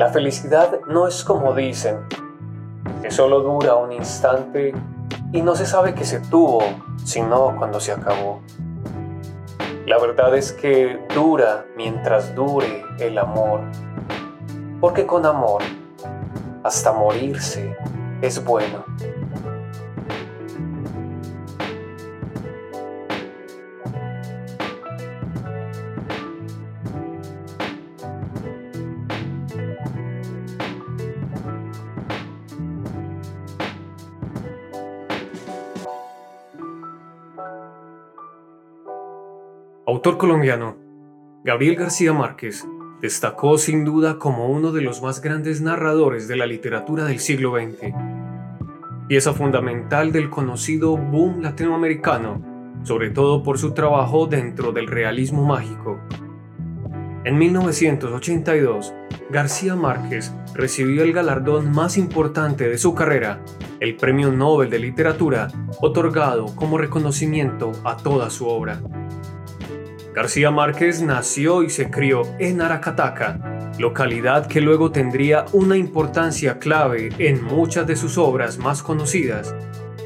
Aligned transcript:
La 0.00 0.08
felicidad 0.08 0.80
no 0.86 1.06
es 1.06 1.22
como 1.22 1.52
dicen, 1.52 1.98
que 3.02 3.10
solo 3.10 3.40
dura 3.40 3.74
un 3.74 3.92
instante 3.92 4.72
y 5.30 5.42
no 5.42 5.54
se 5.54 5.66
sabe 5.66 5.94
que 5.94 6.06
se 6.06 6.20
tuvo, 6.20 6.62
sino 7.04 7.54
cuando 7.58 7.80
se 7.80 7.92
acabó. 7.92 8.40
La 9.84 9.98
verdad 9.98 10.34
es 10.34 10.52
que 10.52 11.06
dura 11.14 11.66
mientras 11.76 12.34
dure 12.34 12.82
el 12.98 13.18
amor, 13.18 13.60
porque 14.80 15.04
con 15.04 15.26
amor, 15.26 15.60
hasta 16.64 16.94
morirse, 16.94 17.76
es 18.22 18.42
bueno. 18.42 18.86
Autor 39.90 40.18
colombiano, 40.18 40.76
Gabriel 41.42 41.74
García 41.74 42.12
Márquez 42.12 42.64
destacó 43.00 43.58
sin 43.58 43.84
duda 43.84 44.20
como 44.20 44.48
uno 44.48 44.70
de 44.70 44.82
los 44.82 45.02
más 45.02 45.20
grandes 45.20 45.62
narradores 45.62 46.28
de 46.28 46.36
la 46.36 46.46
literatura 46.46 47.06
del 47.06 47.18
siglo 47.18 47.56
XX, 47.56 47.92
pieza 49.08 49.32
fundamental 49.32 50.12
del 50.12 50.30
conocido 50.30 50.96
boom 50.96 51.42
latinoamericano, 51.42 52.40
sobre 52.84 53.10
todo 53.10 53.42
por 53.42 53.58
su 53.58 53.72
trabajo 53.74 54.28
dentro 54.28 54.70
del 54.70 54.86
realismo 54.86 55.44
mágico. 55.44 55.98
En 57.24 57.36
1982, 57.36 58.94
García 59.28 59.74
Márquez 59.74 60.32
recibió 60.54 61.02
el 61.02 61.12
galardón 61.12 61.72
más 61.72 61.98
importante 61.98 62.68
de 62.68 62.78
su 62.78 62.94
carrera, 62.94 63.42
el 63.80 63.96
Premio 63.96 64.30
Nobel 64.30 64.70
de 64.70 64.78
Literatura, 64.78 65.48
otorgado 65.80 66.46
como 66.54 66.78
reconocimiento 66.78 67.72
a 67.82 67.96
toda 67.96 68.30
su 68.30 68.46
obra. 68.46 68.80
García 70.14 70.50
Márquez 70.50 71.02
nació 71.02 71.62
y 71.62 71.70
se 71.70 71.88
crió 71.88 72.22
en 72.40 72.60
Aracataca, 72.60 73.70
localidad 73.78 74.46
que 74.46 74.60
luego 74.60 74.90
tendría 74.90 75.44
una 75.52 75.76
importancia 75.76 76.58
clave 76.58 77.10
en 77.18 77.44
muchas 77.44 77.86
de 77.86 77.94
sus 77.94 78.18
obras 78.18 78.58
más 78.58 78.82
conocidas, 78.82 79.54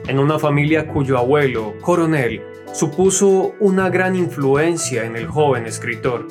en 0.06 0.18
una 0.18 0.38
familia 0.38 0.88
cuyo 0.88 1.16
abuelo, 1.16 1.74
coronel, 1.80 2.42
supuso 2.74 3.54
una 3.60 3.88
gran 3.88 4.14
influencia 4.14 5.04
en 5.04 5.16
el 5.16 5.26
joven 5.26 5.64
escritor. 5.64 6.28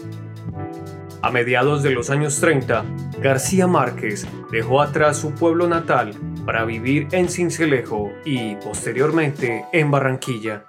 A 1.23 1.31
mediados 1.31 1.81
de 1.81 1.91
los 1.91 2.11
años 2.11 2.39
30, 2.39 2.85
García 3.21 3.65
Márquez 3.65 4.27
dejó 4.51 4.81
atrás 4.81 5.17
su 5.17 5.31
pueblo 5.31 5.67
natal 5.67 6.11
para 6.45 6.63
vivir 6.63 7.07
en 7.11 7.27
Cincelejo 7.27 8.11
y, 8.23 8.55
posteriormente, 8.57 9.65
en 9.71 9.89
Barranquilla. 9.89 10.65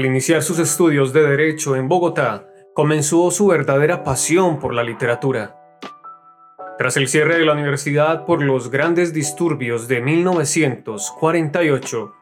Al 0.00 0.06
iniciar 0.06 0.42
sus 0.42 0.58
estudios 0.58 1.12
de 1.12 1.20
Derecho 1.20 1.76
en 1.76 1.86
Bogotá, 1.86 2.48
comenzó 2.72 3.30
su 3.30 3.48
verdadera 3.48 4.02
pasión 4.02 4.58
por 4.58 4.72
la 4.72 4.82
literatura. 4.82 5.58
Tras 6.78 6.96
el 6.96 7.06
cierre 7.06 7.36
de 7.36 7.44
la 7.44 7.52
universidad 7.52 8.24
por 8.24 8.42
los 8.42 8.70
grandes 8.70 9.12
disturbios 9.12 9.88
de 9.88 10.00
1948, 10.00 12.14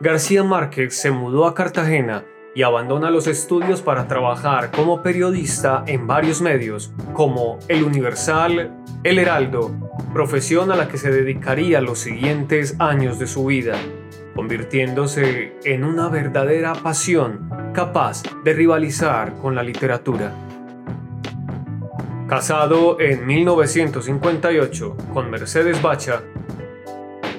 García 0.00 0.44
Márquez 0.44 0.94
se 0.94 1.10
mudó 1.10 1.46
a 1.46 1.54
Cartagena 1.54 2.26
y 2.54 2.62
abandona 2.62 3.10
los 3.10 3.26
estudios 3.26 3.80
para 3.80 4.06
trabajar 4.06 4.70
como 4.70 5.02
periodista 5.02 5.84
en 5.86 6.06
varios 6.06 6.42
medios, 6.42 6.92
como 7.14 7.58
El 7.68 7.84
Universal, 7.84 8.84
El 9.02 9.18
Heraldo, 9.18 9.70
profesión 10.12 10.70
a 10.70 10.76
la 10.76 10.88
que 10.88 10.98
se 10.98 11.10
dedicaría 11.10 11.80
los 11.80 12.00
siguientes 12.00 12.76
años 12.78 13.18
de 13.18 13.28
su 13.28 13.46
vida 13.46 13.78
convirtiéndose 14.34 15.54
en 15.64 15.84
una 15.84 16.08
verdadera 16.08 16.74
pasión 16.74 17.50
capaz 17.74 18.22
de 18.44 18.52
rivalizar 18.52 19.34
con 19.34 19.54
la 19.54 19.62
literatura. 19.62 20.32
Casado 22.28 22.98
en 23.00 23.26
1958 23.26 24.96
con 25.12 25.30
Mercedes 25.30 25.82
Bacha, 25.82 26.22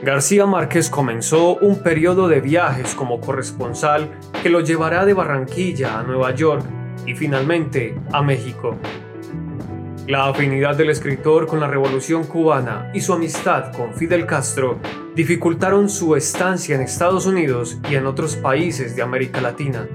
García 0.03 0.45
Márquez 0.45 0.89
comenzó 0.89 1.55
un 1.55 1.81
periodo 1.81 2.27
de 2.27 2.41
viajes 2.41 2.93
como 2.93 3.21
corresponsal 3.21 4.11
que 4.43 4.49
lo 4.49 4.59
llevará 4.59 5.05
de 5.05 5.13
Barranquilla 5.13 5.97
a 5.97 6.03
Nueva 6.03 6.35
York 6.35 6.63
y 7.05 7.15
finalmente 7.15 7.95
a 8.11 8.21
México. 8.21 8.77
La 10.13 10.27
afinidad 10.27 10.75
del 10.75 10.91
escritor 10.91 11.47
con 11.47 11.59
la 11.59 11.67
Revolución 11.67 12.25
cubana 12.25 12.91
y 12.93 13.01
su 13.01 13.13
amistad 13.13 13.75
con 13.75 13.95
Fidel 13.95 14.27
Castro 14.27 14.77
dificultaron 15.15 15.89
su 15.89 16.15
estancia 16.15 16.75
en 16.75 16.81
Estados 16.81 17.25
Unidos 17.25 17.79
y 17.89 17.95
en 17.95 18.05
otros 18.05 18.35
países 18.35 18.95
de 18.95 19.01
América 19.01 19.41
Latina. 19.41 19.87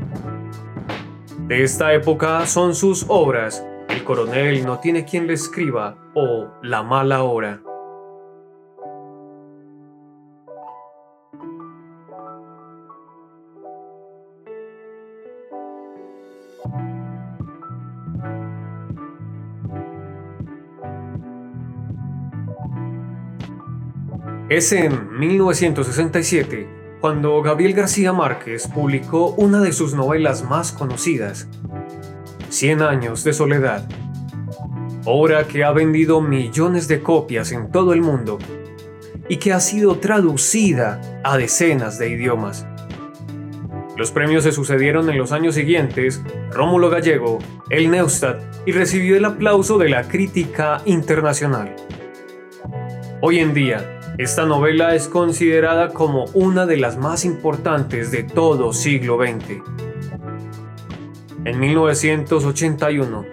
De 1.47 1.63
esta 1.63 1.95
época 1.95 2.45
son 2.47 2.75
sus 2.75 3.07
obras 3.07 3.65
El 3.89 4.03
coronel 4.03 4.67
no 4.67 4.81
tiene 4.81 5.05
quien 5.05 5.29
le 5.29 5.35
escriba 5.35 5.97
o 6.17 6.49
La 6.65 6.83
mala 6.83 7.23
hora. 7.23 7.63
Es 24.49 24.73
en 24.73 25.19
1967 25.19 26.67
cuando 27.03 27.43
Gabriel 27.43 27.75
García 27.75 28.15
Márquez 28.15 28.67
publicó 28.67 29.35
una 29.37 29.61
de 29.61 29.73
sus 29.73 29.93
novelas 29.93 30.43
más 30.49 30.73
conocidas, 30.73 31.49
Cien 32.49 32.81
años 32.81 33.25
de 33.25 33.35
soledad, 33.35 33.87
obra 35.05 35.47
que 35.47 35.65
ha 35.65 35.73
vendido 35.73 36.23
millones 36.23 36.89
de 36.89 37.03
copias 37.03 37.53
en 37.53 37.71
todo 37.71 37.93
el 37.93 38.01
mundo 38.01 38.39
y 39.29 39.37
que 39.37 39.53
ha 39.53 39.61
sido 39.61 39.99
traducida 39.99 41.21
a 41.25 41.37
decenas 41.37 41.99
de 41.99 42.09
idiomas. 42.09 42.67
Los 43.99 44.13
premios 44.13 44.45
se 44.45 44.53
sucedieron 44.53 45.11
en 45.11 45.19
los 45.19 45.33
años 45.33 45.57
siguientes, 45.57 46.23
Rómulo 46.53 46.89
Gallego, 46.89 47.39
el 47.69 47.91
Neustadt 47.91 48.41
y 48.65 48.73
recibió 48.73 49.15
el 49.19 49.27
aplauso 49.27 49.77
de 49.77 49.91
la 49.91 50.09
crítica 50.09 50.81
internacional. 50.87 51.77
Hoy 53.21 53.41
en 53.41 53.53
día, 53.53 53.98
esta 54.19 54.45
novela 54.45 54.97
es 54.97 55.07
considerada 55.07 55.91
como 55.91 56.25
una 56.35 56.67
de 56.67 56.77
las 56.77 56.99
más 56.99 57.25
importantes 57.25 58.11
de 58.11 58.25
todo 58.25 58.73
siglo 58.73 59.17
XX. 59.17 59.63
En 61.45 61.61
1981, 61.61 63.25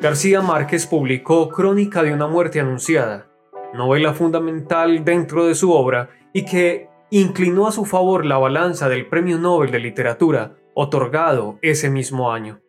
García 0.00 0.42
Márquez 0.42 0.86
publicó 0.86 1.48
Crónica 1.48 2.04
de 2.04 2.14
una 2.14 2.28
muerte 2.28 2.60
anunciada, 2.60 3.26
novela 3.74 4.14
fundamental 4.14 5.04
dentro 5.04 5.46
de 5.46 5.56
su 5.56 5.72
obra 5.72 6.10
y 6.32 6.44
que 6.44 6.88
inclinó 7.10 7.66
a 7.66 7.72
su 7.72 7.84
favor 7.84 8.24
la 8.24 8.38
balanza 8.38 8.88
del 8.88 9.08
Premio 9.08 9.38
Nobel 9.38 9.72
de 9.72 9.80
Literatura, 9.80 10.54
otorgado 10.74 11.58
ese 11.62 11.90
mismo 11.90 12.30
año. 12.30 12.60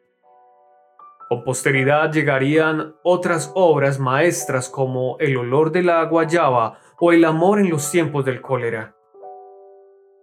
Con 1.30 1.44
posteridad 1.44 2.12
llegarían 2.12 2.95
otras 3.04 3.51
obras 3.54 4.00
maestras 4.00 4.69
como 4.69 5.18
El 5.19 5.36
olor 5.38 5.72
de 5.72 5.84
la 5.84 6.04
guayaba 6.06 6.80
o 6.99 7.11
El 7.11 7.25
amor 7.25 7.59
en 7.59 7.69
los 7.69 7.91
tiempos 7.91 8.25
del 8.25 8.41
cólera. 8.41 8.95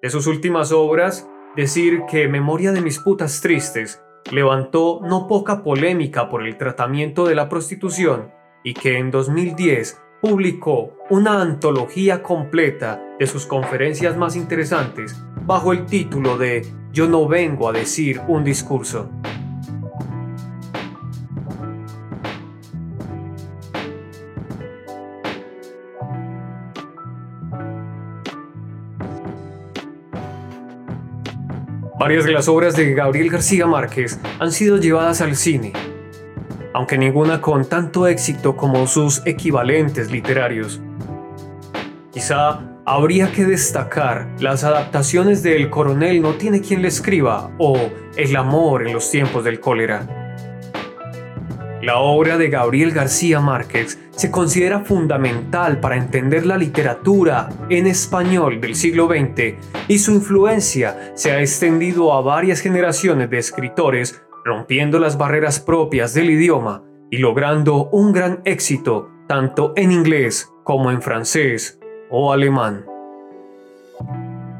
De 0.03 0.11
sus 0.11 0.27
últimas 0.27 0.73
obras, 0.73 1.29
decir 1.55 2.03
que 2.11 2.27
Memoria 2.27 2.73
de 2.73 2.81
mis 2.81 2.99
putas 2.99 3.41
tristes 3.41 4.03
levantó 4.33 5.01
no 5.03 5.29
poca 5.29 5.63
polémica 5.63 6.29
por 6.29 6.45
el 6.45 6.57
tratamiento 6.57 7.27
de 7.27 7.37
la 7.37 7.49
prostitución 7.49 8.33
y 8.65 8.75
que 8.75 8.99
en 8.99 9.11
2010 9.11 10.01
publicó 10.21 10.97
una 11.11 11.41
antología 11.41 12.23
completa 12.23 13.01
de 13.21 13.27
sus 13.27 13.47
conferencias 13.47 14.17
más 14.17 14.35
interesantes 14.35 15.23
bajo 15.47 15.73
el 15.73 15.87
título 15.87 16.39
de 16.39 16.67
Yo 16.93 17.07
no 17.07 17.29
vengo 17.29 17.69
a 17.69 17.73
decir 17.73 18.21
un 18.27 18.43
discurso. 18.43 19.11
Varias 32.05 32.27
de 32.27 32.33
las 32.33 32.49
obras 32.49 32.77
de 32.77 32.93
Gabriel 32.93 33.31
García 33.31 33.67
Márquez 33.67 34.21
han 34.39 34.53
sido 34.53 34.77
llevadas 34.77 35.23
al 35.23 35.37
cine. 35.37 35.73
aunque 36.75 36.99
ninguna 36.99 37.41
con 37.41 37.67
tanto 37.67 38.07
éxito 38.07 38.57
como 38.57 38.87
sus 38.87 39.23
equivalentes 39.25 40.11
literarios. 40.11 40.83
Quizá 42.13 42.61
habría 42.85 43.33
que 43.33 43.47
destacar 43.47 44.29
las 44.39 44.65
adaptaciones 44.65 45.43
de 45.43 45.57
El 45.57 45.71
coronel 45.71 46.21
no 46.21 46.35
tiene 46.35 46.61
quien 46.61 46.83
le 46.83 46.89
escriba 46.89 47.51
o 47.57 47.89
El 48.17 48.37
amor 48.37 48.87
en 48.87 48.93
los 48.93 49.11
tiempos 49.11 49.43
del 49.43 49.59
cólera. 49.59 50.07
La 51.81 51.97
obra 51.97 52.37
de 52.37 52.51
Gabriel 52.51 52.91
García 52.91 53.41
Márquez 53.41 53.99
se 54.17 54.31
considera 54.31 54.81
fundamental 54.81 55.81
para 55.81 55.97
entender 55.97 56.47
la 56.47 56.57
literatura 56.57 57.49
en 57.69 57.87
español 57.87 58.61
del 58.61 58.75
siglo 58.75 59.09
XX 59.09 59.57
y 59.89 59.99
su 59.99 60.13
influencia 60.13 61.13
se 61.15 61.33
ha 61.33 61.41
extendido 61.41 62.13
a 62.13 62.21
varias 62.21 62.61
generaciones 62.61 63.31
de 63.31 63.39
escritores, 63.39 64.23
rompiendo 64.45 64.99
las 64.99 65.19
barreras 65.19 65.59
propias 65.61 66.15
del 66.15 66.31
idioma 66.31 66.83
y 67.11 67.19
logrando 67.19 67.89
un 67.91 68.13
gran 68.13 68.41
éxito 68.45 69.11
tanto 69.27 69.73
en 69.77 69.91
inglés 69.91 70.51
como 70.65 70.91
en 70.91 71.03
francés 71.03 71.81
o 72.11 72.33
alemán. 72.33 72.85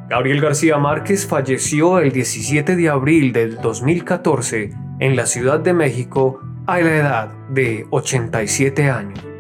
Gabriel 0.09 0.41
García 0.41 0.79
Márquez 0.79 1.27
falleció 1.27 1.99
el 1.99 2.13
17 2.13 2.77
de 2.77 2.89
abril 2.89 3.33
del 3.33 3.61
2014 3.61 4.71
en 5.01 5.17
la 5.17 5.27
Ciudad 5.27 5.61
de 5.61 5.73
México 5.73 6.41
a 6.67 6.79
la 6.81 6.97
edad 6.97 7.29
de 7.51 7.87
87 7.91 8.91
años. 8.91 9.34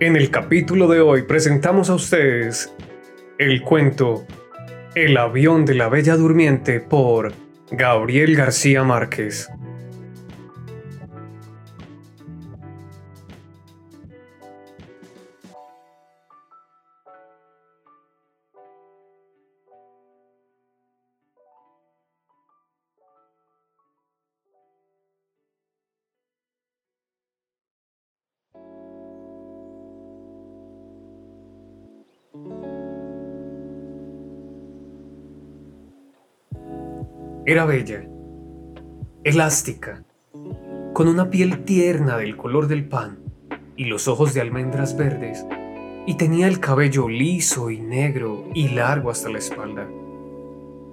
En 0.00 0.14
el 0.14 0.30
capítulo 0.30 0.86
de 0.86 1.00
hoy 1.00 1.22
presentamos 1.22 1.90
a 1.90 1.94
ustedes 1.94 2.72
el 3.36 3.62
cuento 3.62 4.24
el 4.94 5.16
avión 5.16 5.64
de 5.64 5.74
la 5.74 5.88
Bella 5.88 6.14
Durmiente 6.14 6.78
por 6.78 7.32
Gabriel 7.72 8.36
García 8.36 8.84
Márquez. 8.84 9.50
Era 37.48 37.64
bella, 37.64 38.06
elástica, 39.24 40.04
con 40.92 41.08
una 41.08 41.30
piel 41.30 41.64
tierna 41.64 42.18
del 42.18 42.36
color 42.36 42.68
del 42.68 42.86
pan 42.86 43.20
y 43.74 43.86
los 43.86 44.06
ojos 44.06 44.34
de 44.34 44.42
almendras 44.42 44.98
verdes, 44.98 45.46
y 46.06 46.18
tenía 46.18 46.46
el 46.46 46.60
cabello 46.60 47.08
liso 47.08 47.70
y 47.70 47.80
negro 47.80 48.44
y 48.52 48.68
largo 48.68 49.08
hasta 49.08 49.30
la 49.30 49.38
espalda, 49.38 49.88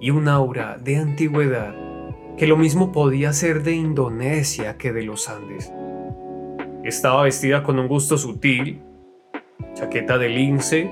y 0.00 0.08
un 0.08 0.28
aura 0.28 0.78
de 0.78 0.96
antigüedad 0.96 1.74
que 2.38 2.46
lo 2.46 2.56
mismo 2.56 2.90
podía 2.90 3.34
ser 3.34 3.62
de 3.62 3.72
Indonesia 3.72 4.78
que 4.78 4.94
de 4.94 5.02
los 5.02 5.28
Andes. 5.28 5.70
Estaba 6.84 7.24
vestida 7.24 7.64
con 7.64 7.78
un 7.78 7.86
gusto 7.86 8.16
sutil, 8.16 8.80
chaqueta 9.74 10.16
de 10.16 10.30
lince, 10.30 10.90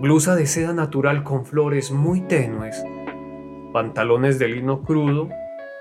blusa 0.00 0.34
de 0.34 0.46
seda 0.46 0.72
natural 0.72 1.24
con 1.24 1.44
flores 1.44 1.90
muy 1.90 2.22
tenues, 2.22 2.82
pantalones 3.74 4.38
de 4.38 4.46
lino 4.46 4.82
crudo 4.82 5.30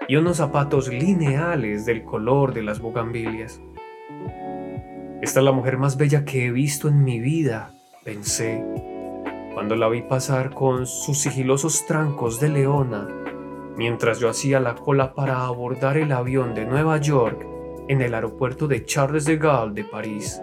y 0.08 0.16
unos 0.16 0.38
zapatos 0.38 0.88
lineales 0.88 1.86
del 1.86 2.04
color 2.04 2.52
de 2.52 2.64
las 2.64 2.80
bugambilias. 2.80 3.62
Esta 5.22 5.40
es 5.40 5.46
la 5.46 5.52
mujer 5.52 5.78
más 5.78 5.96
bella 5.96 6.26
que 6.26 6.48
he 6.48 6.52
visto 6.52 6.88
en 6.88 7.04
mi 7.04 7.20
vida, 7.20 7.70
pensé, 8.04 8.66
cuando 9.54 9.76
la 9.76 9.90
vi 9.90 10.02
pasar 10.02 10.56
con 10.56 10.88
sus 10.88 11.20
sigilosos 11.20 11.86
trancos 11.86 12.40
de 12.40 12.50
leona, 12.50 13.08
mientras 13.78 14.20
yo 14.20 14.28
hacía 14.28 14.60
la 14.60 14.74
cola 14.74 15.14
para 15.14 15.46
abordar 15.46 15.96
el 15.98 16.14
avión 16.14 16.56
de 16.56 16.66
Nueva 16.66 16.98
York 16.98 17.46
en 17.90 18.02
el 18.02 18.16
aeropuerto 18.16 18.68
de 18.68 18.86
Charles 18.86 19.26
de 19.26 19.38
Gaulle 19.38 19.76
de 19.76 19.84
París. 19.84 20.42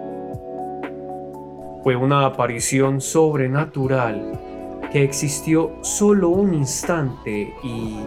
Fue 1.83 1.97
una 1.97 2.27
aparición 2.27 3.01
sobrenatural 3.01 4.50
que 4.91 5.03
existió 5.03 5.73
solo 5.83 6.29
un 6.31 6.55
instante 6.55 7.55
y 7.63 8.01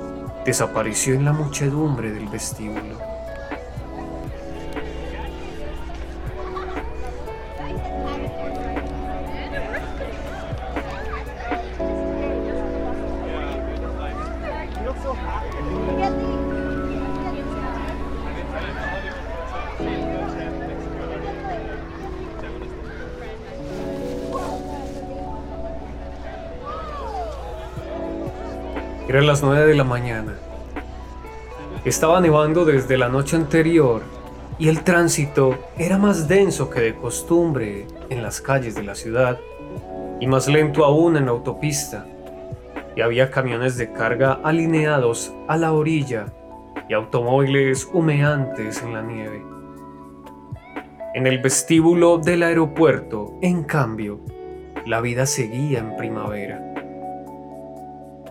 desapareció 0.45 1.13
en 1.13 1.25
la 1.25 1.33
muchedumbre 1.33 2.12
del 2.12 2.27
vestíbulo. 2.27 3.12
Eran 29.13 29.27
las 29.27 29.43
9 29.43 29.67
de 29.67 29.75
la 29.75 29.83
mañana. 29.83 30.33
Estaba 31.85 32.19
nevando 32.19 32.65
desde 32.65 32.97
la 32.97 33.09
noche 33.09 33.35
anterior 33.35 34.01
y 34.57 34.69
el 34.69 34.83
tránsito 34.83 35.55
era 35.77 35.99
más 35.99 36.27
denso 36.27 36.71
que 36.71 36.79
de 36.79 36.95
costumbre 36.95 37.85
en 38.09 38.23
las 38.23 38.41
calles 38.41 38.73
de 38.73 38.81
la 38.81 38.95
ciudad 38.95 39.37
y 40.19 40.25
más 40.25 40.47
lento 40.47 40.83
aún 40.83 41.15
en 41.15 41.25
la 41.25 41.31
autopista. 41.31 42.07
Y 42.95 43.01
había 43.01 43.29
camiones 43.29 43.77
de 43.77 43.93
carga 43.93 44.39
alineados 44.43 45.31
a 45.47 45.57
la 45.57 45.73
orilla 45.73 46.33
y 46.89 46.95
automóviles 46.95 47.87
humeantes 47.93 48.81
en 48.81 48.93
la 48.95 49.03
nieve. 49.03 49.45
En 51.13 51.27
el 51.27 51.37
vestíbulo 51.37 52.17
del 52.17 52.41
aeropuerto, 52.41 53.37
en 53.43 53.63
cambio, 53.63 54.21
la 54.87 55.01
vida 55.01 55.27
seguía 55.27 55.77
en 55.77 55.97
primavera. 55.97 56.72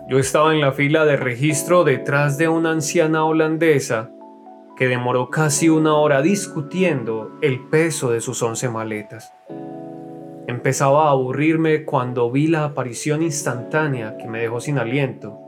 Yo 0.09 0.19
estaba 0.19 0.53
en 0.53 0.59
la 0.59 0.73
fila 0.73 1.05
de 1.05 1.15
registro 1.15 1.85
detrás 1.85 2.37
de 2.37 2.49
una 2.49 2.71
anciana 2.71 3.23
holandesa 3.23 4.11
que 4.75 4.89
demoró 4.89 5.29
casi 5.29 5.69
una 5.69 5.95
hora 5.95 6.21
discutiendo 6.21 7.31
el 7.41 7.69
peso 7.69 8.11
de 8.11 8.19
sus 8.19 8.41
once 8.41 8.67
maletas. 8.67 9.33
Empezaba 10.45 11.07
a 11.07 11.11
aburrirme 11.11 11.85
cuando 11.85 12.29
vi 12.29 12.47
la 12.47 12.65
aparición 12.65 13.21
instantánea 13.21 14.17
que 14.17 14.27
me 14.27 14.39
dejó 14.39 14.59
sin 14.59 14.77
aliento, 14.77 15.39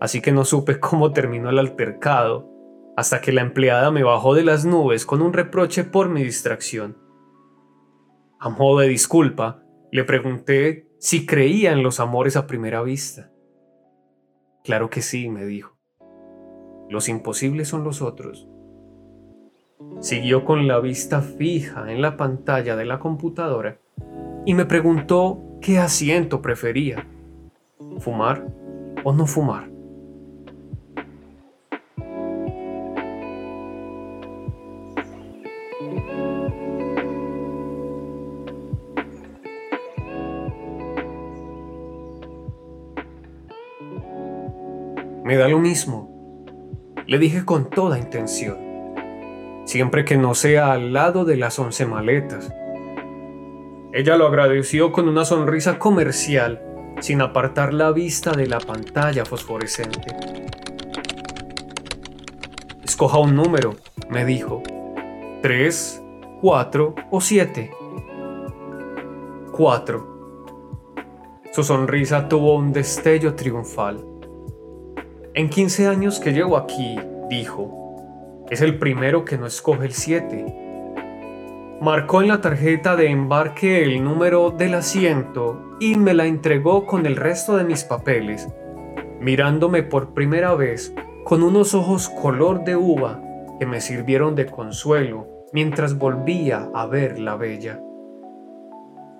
así 0.00 0.20
que 0.20 0.30
no 0.30 0.44
supe 0.44 0.78
cómo 0.80 1.12
terminó 1.12 1.50
el 1.50 1.58
altercado 1.58 2.48
hasta 2.96 3.20
que 3.20 3.32
la 3.32 3.42
empleada 3.42 3.90
me 3.90 4.04
bajó 4.04 4.34
de 4.34 4.44
las 4.44 4.64
nubes 4.64 5.04
con 5.04 5.22
un 5.22 5.32
reproche 5.32 5.82
por 5.82 6.08
mi 6.08 6.22
distracción. 6.22 6.96
A 8.38 8.48
modo 8.48 8.78
de 8.78 8.88
disculpa, 8.88 9.64
le 9.90 10.04
pregunté 10.04 10.88
si 11.00 11.26
creía 11.26 11.72
en 11.72 11.82
los 11.82 11.98
amores 11.98 12.36
a 12.36 12.46
primera 12.46 12.82
vista. 12.82 13.32
Claro 14.66 14.90
que 14.90 15.00
sí, 15.00 15.28
me 15.28 15.46
dijo. 15.46 15.76
Los 16.90 17.08
imposibles 17.08 17.68
son 17.68 17.84
los 17.84 18.02
otros. 18.02 18.48
Siguió 20.00 20.44
con 20.44 20.66
la 20.66 20.80
vista 20.80 21.22
fija 21.22 21.92
en 21.92 22.02
la 22.02 22.16
pantalla 22.16 22.74
de 22.74 22.84
la 22.84 22.98
computadora 22.98 23.78
y 24.44 24.54
me 24.54 24.64
preguntó 24.64 25.40
qué 25.60 25.78
asiento 25.78 26.42
prefería, 26.42 27.06
fumar 28.00 28.44
o 29.04 29.12
no 29.12 29.26
fumar. 29.26 29.70
Da 45.36 45.48
lo 45.48 45.58
mismo, 45.58 46.08
le 47.06 47.18
dije 47.18 47.44
con 47.44 47.68
toda 47.68 47.98
intención, 47.98 48.56
siempre 49.66 50.06
que 50.06 50.16
no 50.16 50.34
sea 50.34 50.72
al 50.72 50.94
lado 50.94 51.26
de 51.26 51.36
las 51.36 51.58
once 51.58 51.84
maletas. 51.84 52.50
Ella 53.92 54.16
lo 54.16 54.26
agradeció 54.26 54.92
con 54.92 55.10
una 55.10 55.26
sonrisa 55.26 55.78
comercial 55.78 56.62
sin 57.00 57.20
apartar 57.20 57.74
la 57.74 57.92
vista 57.92 58.32
de 58.32 58.46
la 58.46 58.58
pantalla 58.60 59.26
fosforescente. 59.26 60.16
Escoja 62.82 63.18
un 63.18 63.36
número, 63.36 63.76
me 64.08 64.24
dijo. 64.24 64.62
¿Tres, 65.42 66.02
cuatro 66.40 66.94
o 67.10 67.20
siete? 67.20 67.70
Cuatro. 69.52 70.94
Su 71.52 71.62
sonrisa 71.62 72.26
tuvo 72.26 72.56
un 72.56 72.72
destello 72.72 73.34
triunfal. 73.34 74.15
En 75.36 75.50
15 75.50 75.86
años 75.86 76.18
que 76.18 76.32
llevo 76.32 76.56
aquí, 76.56 76.98
dijo, 77.28 78.46
es 78.48 78.62
el 78.62 78.78
primero 78.78 79.26
que 79.26 79.36
no 79.36 79.44
escoge 79.44 79.84
el 79.84 79.92
7. 79.92 81.76
Marcó 81.82 82.22
en 82.22 82.28
la 82.28 82.40
tarjeta 82.40 82.96
de 82.96 83.10
embarque 83.10 83.82
el 83.82 84.02
número 84.02 84.50
del 84.50 84.72
asiento 84.72 85.76
y 85.78 85.96
me 85.96 86.14
la 86.14 86.24
entregó 86.24 86.86
con 86.86 87.04
el 87.04 87.16
resto 87.16 87.58
de 87.58 87.64
mis 87.64 87.84
papeles, 87.84 88.48
mirándome 89.20 89.82
por 89.82 90.14
primera 90.14 90.54
vez 90.54 90.94
con 91.24 91.42
unos 91.42 91.74
ojos 91.74 92.08
color 92.08 92.64
de 92.64 92.76
uva 92.76 93.20
que 93.58 93.66
me 93.66 93.82
sirvieron 93.82 94.36
de 94.36 94.46
consuelo 94.46 95.28
mientras 95.52 95.98
volvía 95.98 96.70
a 96.74 96.86
ver 96.86 97.18
la 97.18 97.36
bella. 97.36 97.78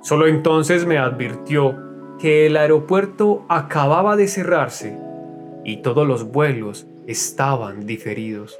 Solo 0.00 0.28
entonces 0.28 0.86
me 0.86 0.96
advirtió 0.96 1.76
que 2.18 2.46
el 2.46 2.56
aeropuerto 2.56 3.44
acababa 3.50 4.16
de 4.16 4.28
cerrarse 4.28 5.04
y 5.66 5.78
todos 5.78 6.06
los 6.06 6.30
vuelos 6.30 6.86
estaban 7.06 7.86
diferidos. 7.86 8.58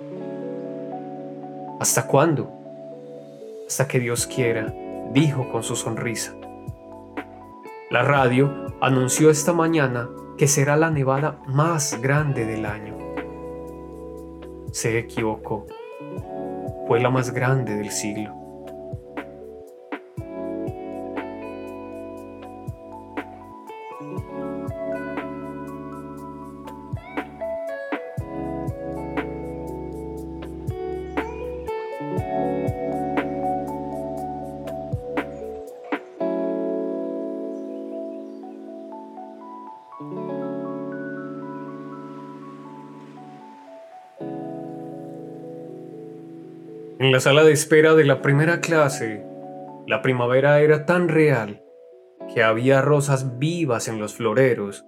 ¿Hasta 1.81 2.07
cuándo? 2.07 2.53
Hasta 3.67 3.89
que 3.89 4.01
Dios 4.01 4.27
quiera, 4.27 4.75
dijo 5.13 5.49
con 5.51 5.63
su 5.63 5.77
sonrisa. 5.77 6.35
La 7.91 8.03
radio 8.03 8.75
anunció 8.83 9.31
esta 9.31 9.55
mañana 9.55 10.11
que 10.37 10.49
será 10.49 10.77
la 10.77 10.91
nevada 10.91 11.39
más 11.47 11.99
grande 12.03 12.45
del 12.45 12.67
año 12.67 12.97
se 14.77 14.99
equivocó. 14.99 15.67
Fue 16.87 17.01
la 17.01 17.09
más 17.09 17.33
grande 17.33 17.77
del 17.77 17.91
siglo. 17.91 18.46
La 47.17 47.21
sala 47.21 47.45
de 47.45 47.53
espera 47.53 47.95
de 47.95 48.05
la 48.05 48.21
primera 48.21 48.61
clase, 48.61 49.25
la 49.87 50.03
primavera 50.03 50.61
era 50.61 50.85
tan 50.85 51.09
real 51.09 51.65
que 52.35 52.43
había 52.43 52.83
rosas 52.83 53.39
vivas 53.39 53.89
en 53.89 53.99
los 53.99 54.17
floreros 54.17 54.85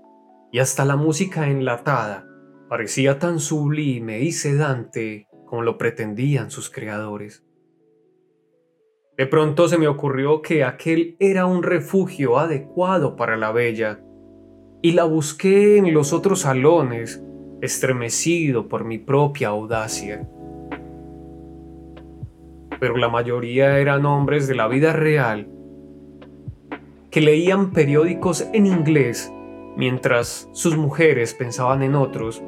y 0.52 0.58
hasta 0.58 0.84
la 0.84 0.96
música 0.96 1.48
enlatada 1.48 2.28
parecía 2.68 3.18
tan 3.18 3.40
sublime 3.40 4.20
y 4.20 4.32
sedante 4.32 5.26
como 5.46 5.62
lo 5.62 5.78
pretendían 5.78 6.50
sus 6.50 6.68
creadores. 6.68 7.46
De 9.16 9.26
pronto 9.26 9.66
se 9.66 9.78
me 9.78 9.88
ocurrió 9.88 10.42
que 10.42 10.64
aquel 10.64 11.16
era 11.20 11.46
un 11.46 11.62
refugio 11.62 12.38
adecuado 12.38 13.16
para 13.16 13.38
la 13.38 13.52
bella, 13.52 14.02
y 14.82 14.92
la 14.92 15.04
busqué 15.04 15.78
en 15.78 15.94
los 15.94 16.12
otros 16.12 16.40
salones, 16.40 17.24
estremecido 17.62 18.68
por 18.68 18.84
mi 18.84 18.98
propia 18.98 19.48
audacia 19.48 20.28
pero 22.80 22.96
la 22.96 23.08
mayoría 23.08 23.78
eran 23.78 24.06
hombres 24.06 24.48
de 24.48 24.54
la 24.54 24.68
vida 24.68 24.92
real 24.92 25.48
que 27.10 27.20
leían 27.20 27.72
periódicos 27.72 28.46
en 28.52 28.66
inglés 28.66 29.32
mientras 29.76 30.48
sus 30.52 30.76
mujeres 30.76 31.34
pensaban 31.34 31.82
en 31.82 31.94
otros, 31.94 32.42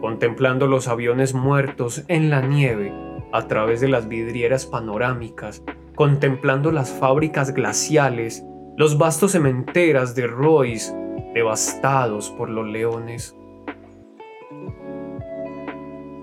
contemplando 0.00 0.66
los 0.66 0.88
aviones 0.88 1.32
muertos 1.32 2.04
en 2.08 2.30
la 2.30 2.42
nieve 2.42 2.92
a 3.32 3.46
través 3.46 3.80
de 3.80 3.88
las 3.88 4.08
vidrieras 4.08 4.66
panorámicas, 4.66 5.62
contemplando 5.94 6.72
las 6.72 6.90
fábricas 6.90 7.54
glaciales, 7.54 8.44
los 8.76 8.98
vastos 8.98 9.32
cementeras 9.32 10.14
de 10.14 10.26
Royce 10.26 10.92
devastados 11.32 12.30
por 12.30 12.50
los 12.50 12.66
leones. 12.66 13.36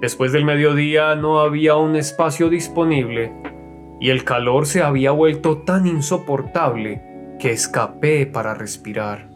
Después 0.02 0.32
del 0.32 0.46
mediodía 0.46 1.14
no 1.14 1.42
había 1.42 1.76
un 1.76 1.96
espacio 1.96 2.50
disponible 2.50 3.32
y 4.00 4.10
el 4.10 4.24
calor 4.24 4.66
se 4.66 4.82
había 4.82 5.12
vuelto 5.12 5.60
tan 5.60 5.86
insoportable 5.86 7.36
que 7.40 7.52
escapé 7.52 8.26
para 8.26 8.56
respirar. 8.56 9.30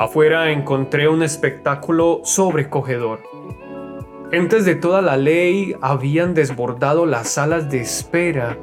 Afuera 0.00 0.50
encontré 0.50 1.06
un 1.08 1.22
espectáculo 1.22 2.22
sobrecogedor. 2.24 3.22
Gentes 4.32 4.64
de 4.64 4.74
toda 4.74 5.02
la 5.02 5.16
ley 5.16 5.76
habían 5.80 6.34
desbordado 6.34 7.06
las 7.06 7.28
salas 7.28 7.70
de 7.70 7.82
espera 7.82 8.58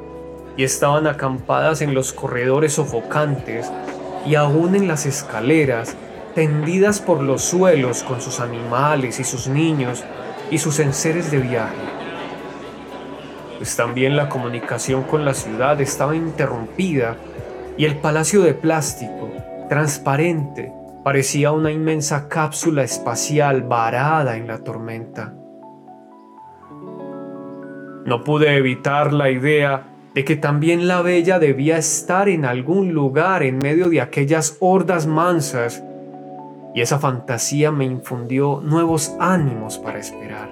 y 0.58 0.64
estaban 0.64 1.06
acampadas 1.06 1.80
en 1.80 1.94
los 1.94 2.12
corredores 2.12 2.74
sofocantes 2.74 3.72
y 4.26 4.34
aún 4.34 4.76
en 4.76 4.88
las 4.88 5.06
escaleras, 5.06 5.96
tendidas 6.34 7.00
por 7.00 7.22
los 7.22 7.40
suelos 7.40 8.02
con 8.02 8.20
sus 8.20 8.40
animales 8.40 9.20
y 9.20 9.24
sus 9.24 9.48
niños 9.48 10.04
y 10.54 10.58
sus 10.58 10.78
enseres 10.78 11.32
de 11.32 11.38
viaje. 11.38 11.74
Pues 13.58 13.74
también 13.74 14.16
la 14.16 14.28
comunicación 14.28 15.02
con 15.02 15.24
la 15.24 15.34
ciudad 15.34 15.80
estaba 15.80 16.14
interrumpida 16.14 17.16
y 17.76 17.84
el 17.86 17.96
palacio 17.96 18.40
de 18.40 18.54
plástico, 18.54 19.32
transparente, 19.68 20.72
parecía 21.02 21.50
una 21.50 21.72
inmensa 21.72 22.28
cápsula 22.28 22.84
espacial 22.84 23.62
varada 23.62 24.36
en 24.36 24.46
la 24.46 24.58
tormenta. 24.58 25.34
No 28.06 28.22
pude 28.22 28.56
evitar 28.56 29.12
la 29.12 29.30
idea 29.30 29.88
de 30.14 30.24
que 30.24 30.36
también 30.36 30.86
la 30.86 31.02
bella 31.02 31.40
debía 31.40 31.78
estar 31.78 32.28
en 32.28 32.44
algún 32.44 32.92
lugar 32.92 33.42
en 33.42 33.58
medio 33.58 33.88
de 33.88 34.00
aquellas 34.00 34.56
hordas 34.60 35.08
mansas 35.08 35.82
y 36.74 36.80
esa 36.80 36.98
fantasía 36.98 37.70
me 37.70 37.84
infundió 37.84 38.60
nuevos 38.60 39.14
ánimos 39.20 39.78
para 39.78 40.00
esperar. 40.00 40.50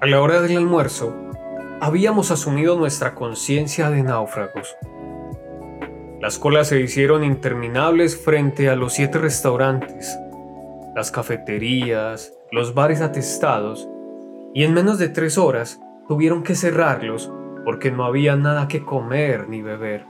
A 0.00 0.06
la 0.06 0.20
hora 0.20 0.40
del 0.42 0.58
almuerzo, 0.58 1.14
habíamos 1.80 2.30
asumido 2.30 2.76
nuestra 2.76 3.14
conciencia 3.14 3.90
de 3.90 4.02
náufragos 4.02 4.76
las 6.20 6.38
colas 6.38 6.68
se 6.68 6.80
hicieron 6.80 7.22
interminables 7.22 8.16
frente 8.16 8.68
a 8.68 8.74
los 8.74 8.92
siete 8.94 9.18
restaurantes, 9.18 10.18
las 10.96 11.12
cafeterías, 11.12 12.34
los 12.50 12.74
bares 12.74 13.00
atestados, 13.00 13.88
y 14.52 14.64
en 14.64 14.74
menos 14.74 14.98
de 14.98 15.08
tres 15.08 15.38
horas 15.38 15.80
tuvieron 16.08 16.42
que 16.42 16.56
cerrarlos 16.56 17.30
porque 17.64 17.92
no 17.92 18.04
había 18.04 18.34
nada 18.34 18.66
que 18.66 18.84
comer 18.84 19.48
ni 19.48 19.62
beber. 19.62 20.06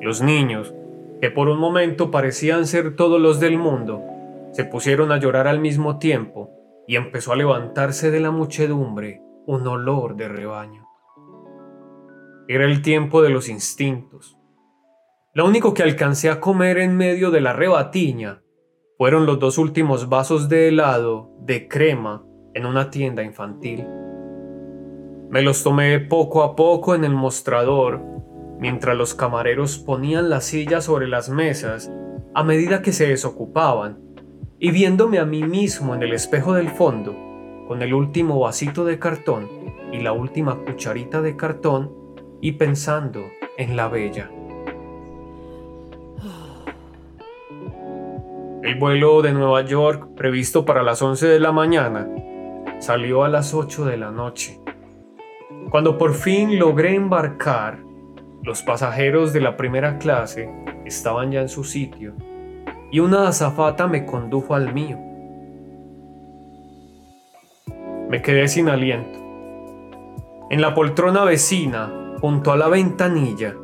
Los 0.00 0.22
niños, 0.22 0.72
que 1.20 1.30
por 1.30 1.48
un 1.48 1.58
momento 1.58 2.12
parecían 2.12 2.66
ser 2.66 2.94
todos 2.94 3.20
los 3.20 3.40
del 3.40 3.58
mundo, 3.58 4.04
se 4.52 4.64
pusieron 4.64 5.10
a 5.10 5.18
llorar 5.18 5.48
al 5.48 5.58
mismo 5.58 5.98
tiempo 5.98 6.50
y 6.86 6.94
empezó 6.94 7.32
a 7.32 7.36
levantarse 7.36 8.12
de 8.12 8.20
la 8.20 8.30
muchedumbre 8.30 9.20
un 9.46 9.66
olor 9.66 10.14
de 10.16 10.28
rebaño. 10.28 10.86
Era 12.46 12.64
el 12.64 12.82
tiempo 12.82 13.22
de 13.22 13.30
los 13.30 13.48
instintos, 13.48 14.39
lo 15.32 15.46
único 15.46 15.74
que 15.74 15.84
alcancé 15.84 16.28
a 16.28 16.40
comer 16.40 16.78
en 16.78 16.96
medio 16.96 17.30
de 17.30 17.40
la 17.40 17.52
rebatiña 17.52 18.42
fueron 18.98 19.26
los 19.26 19.38
dos 19.38 19.58
últimos 19.58 20.08
vasos 20.08 20.48
de 20.48 20.68
helado 20.68 21.30
de 21.40 21.68
crema 21.68 22.24
en 22.52 22.66
una 22.66 22.90
tienda 22.90 23.22
infantil. 23.22 23.86
Me 25.30 25.42
los 25.42 25.62
tomé 25.62 26.00
poco 26.00 26.42
a 26.42 26.56
poco 26.56 26.96
en 26.96 27.04
el 27.04 27.14
mostrador, 27.14 28.02
mientras 28.58 28.96
los 28.96 29.14
camareros 29.14 29.78
ponían 29.78 30.28
las 30.30 30.46
sillas 30.46 30.84
sobre 30.84 31.06
las 31.06 31.30
mesas 31.30 31.92
a 32.34 32.42
medida 32.42 32.82
que 32.82 32.92
se 32.92 33.06
desocupaban, 33.06 34.00
y 34.58 34.72
viéndome 34.72 35.20
a 35.20 35.24
mí 35.24 35.44
mismo 35.44 35.94
en 35.94 36.02
el 36.02 36.12
espejo 36.12 36.54
del 36.54 36.70
fondo, 36.70 37.14
con 37.68 37.82
el 37.82 37.94
último 37.94 38.40
vasito 38.40 38.84
de 38.84 38.98
cartón 38.98 39.48
y 39.92 40.00
la 40.00 40.12
última 40.12 40.58
cucharita 40.58 41.22
de 41.22 41.36
cartón, 41.36 41.92
y 42.40 42.52
pensando 42.52 43.22
en 43.56 43.76
la 43.76 43.88
bella. 43.88 44.30
El 48.62 48.74
vuelo 48.78 49.22
de 49.22 49.32
Nueva 49.32 49.62
York, 49.62 50.14
previsto 50.16 50.64
para 50.64 50.82
las 50.82 51.00
11 51.00 51.26
de 51.26 51.40
la 51.40 51.50
mañana, 51.50 52.08
salió 52.78 53.24
a 53.24 53.28
las 53.28 53.54
8 53.54 53.86
de 53.86 53.96
la 53.96 54.10
noche. 54.10 54.60
Cuando 55.70 55.96
por 55.98 56.14
fin 56.14 56.58
logré 56.58 56.94
embarcar, 56.94 57.78
los 58.42 58.62
pasajeros 58.62 59.32
de 59.32 59.40
la 59.40 59.56
primera 59.56 59.98
clase 59.98 60.50
estaban 60.84 61.30
ya 61.30 61.40
en 61.40 61.48
su 61.48 61.64
sitio 61.64 62.14
y 62.90 63.00
una 63.00 63.28
azafata 63.28 63.86
me 63.86 64.04
condujo 64.04 64.54
al 64.54 64.72
mío. 64.72 64.98
Me 68.08 68.22
quedé 68.22 68.48
sin 68.48 68.68
aliento. 68.68 69.18
En 70.50 70.60
la 70.60 70.74
poltrona 70.74 71.24
vecina, 71.24 72.16
junto 72.20 72.50
a 72.50 72.56
la 72.56 72.68
ventanilla, 72.68 73.54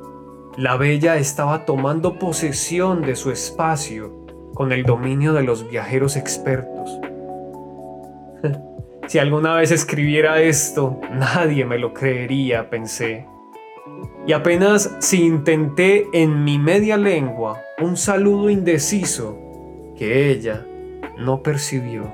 la 0.57 0.79
bella 0.79 1.17
estaba 1.17 1.67
tomando 1.67 2.19
posesión 2.19 3.03
de 3.03 3.15
su 3.15 3.31
espacio 3.31 4.25
con 4.55 4.73
el 4.73 4.85
dominio 4.85 5.35
de 5.35 5.43
los 5.43 5.69
viajeros 5.69 6.17
expertos. 6.17 6.99
si 9.07 9.19
alguna 9.19 9.55
vez 9.55 9.71
escribiera 9.71 10.41
esto, 10.41 10.99
nadie 11.13 11.67
me 11.67 11.79
lo 11.79 11.93
creería, 11.93 12.71
pensé. 12.71 13.27
Y 14.27 14.33
apenas 14.33 14.97
si 14.99 15.25
intenté 15.25 16.07
en 16.15 16.43
mi 16.43 16.59
media 16.59 16.97
lengua 16.97 17.61
un 17.79 17.99
saludo 17.99 18.49
indeciso 18.49 19.39
que 19.95 20.31
ella 20.31 20.67
no 21.19 21.43
percibió. 21.43 22.11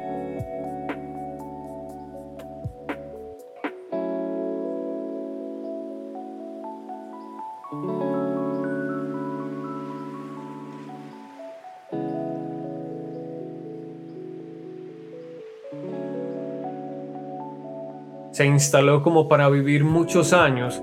Se 18.33 18.47
instaló 18.47 19.03
como 19.03 19.29
para 19.29 19.49
vivir 19.51 19.85
muchos 19.85 20.33
años 20.33 20.83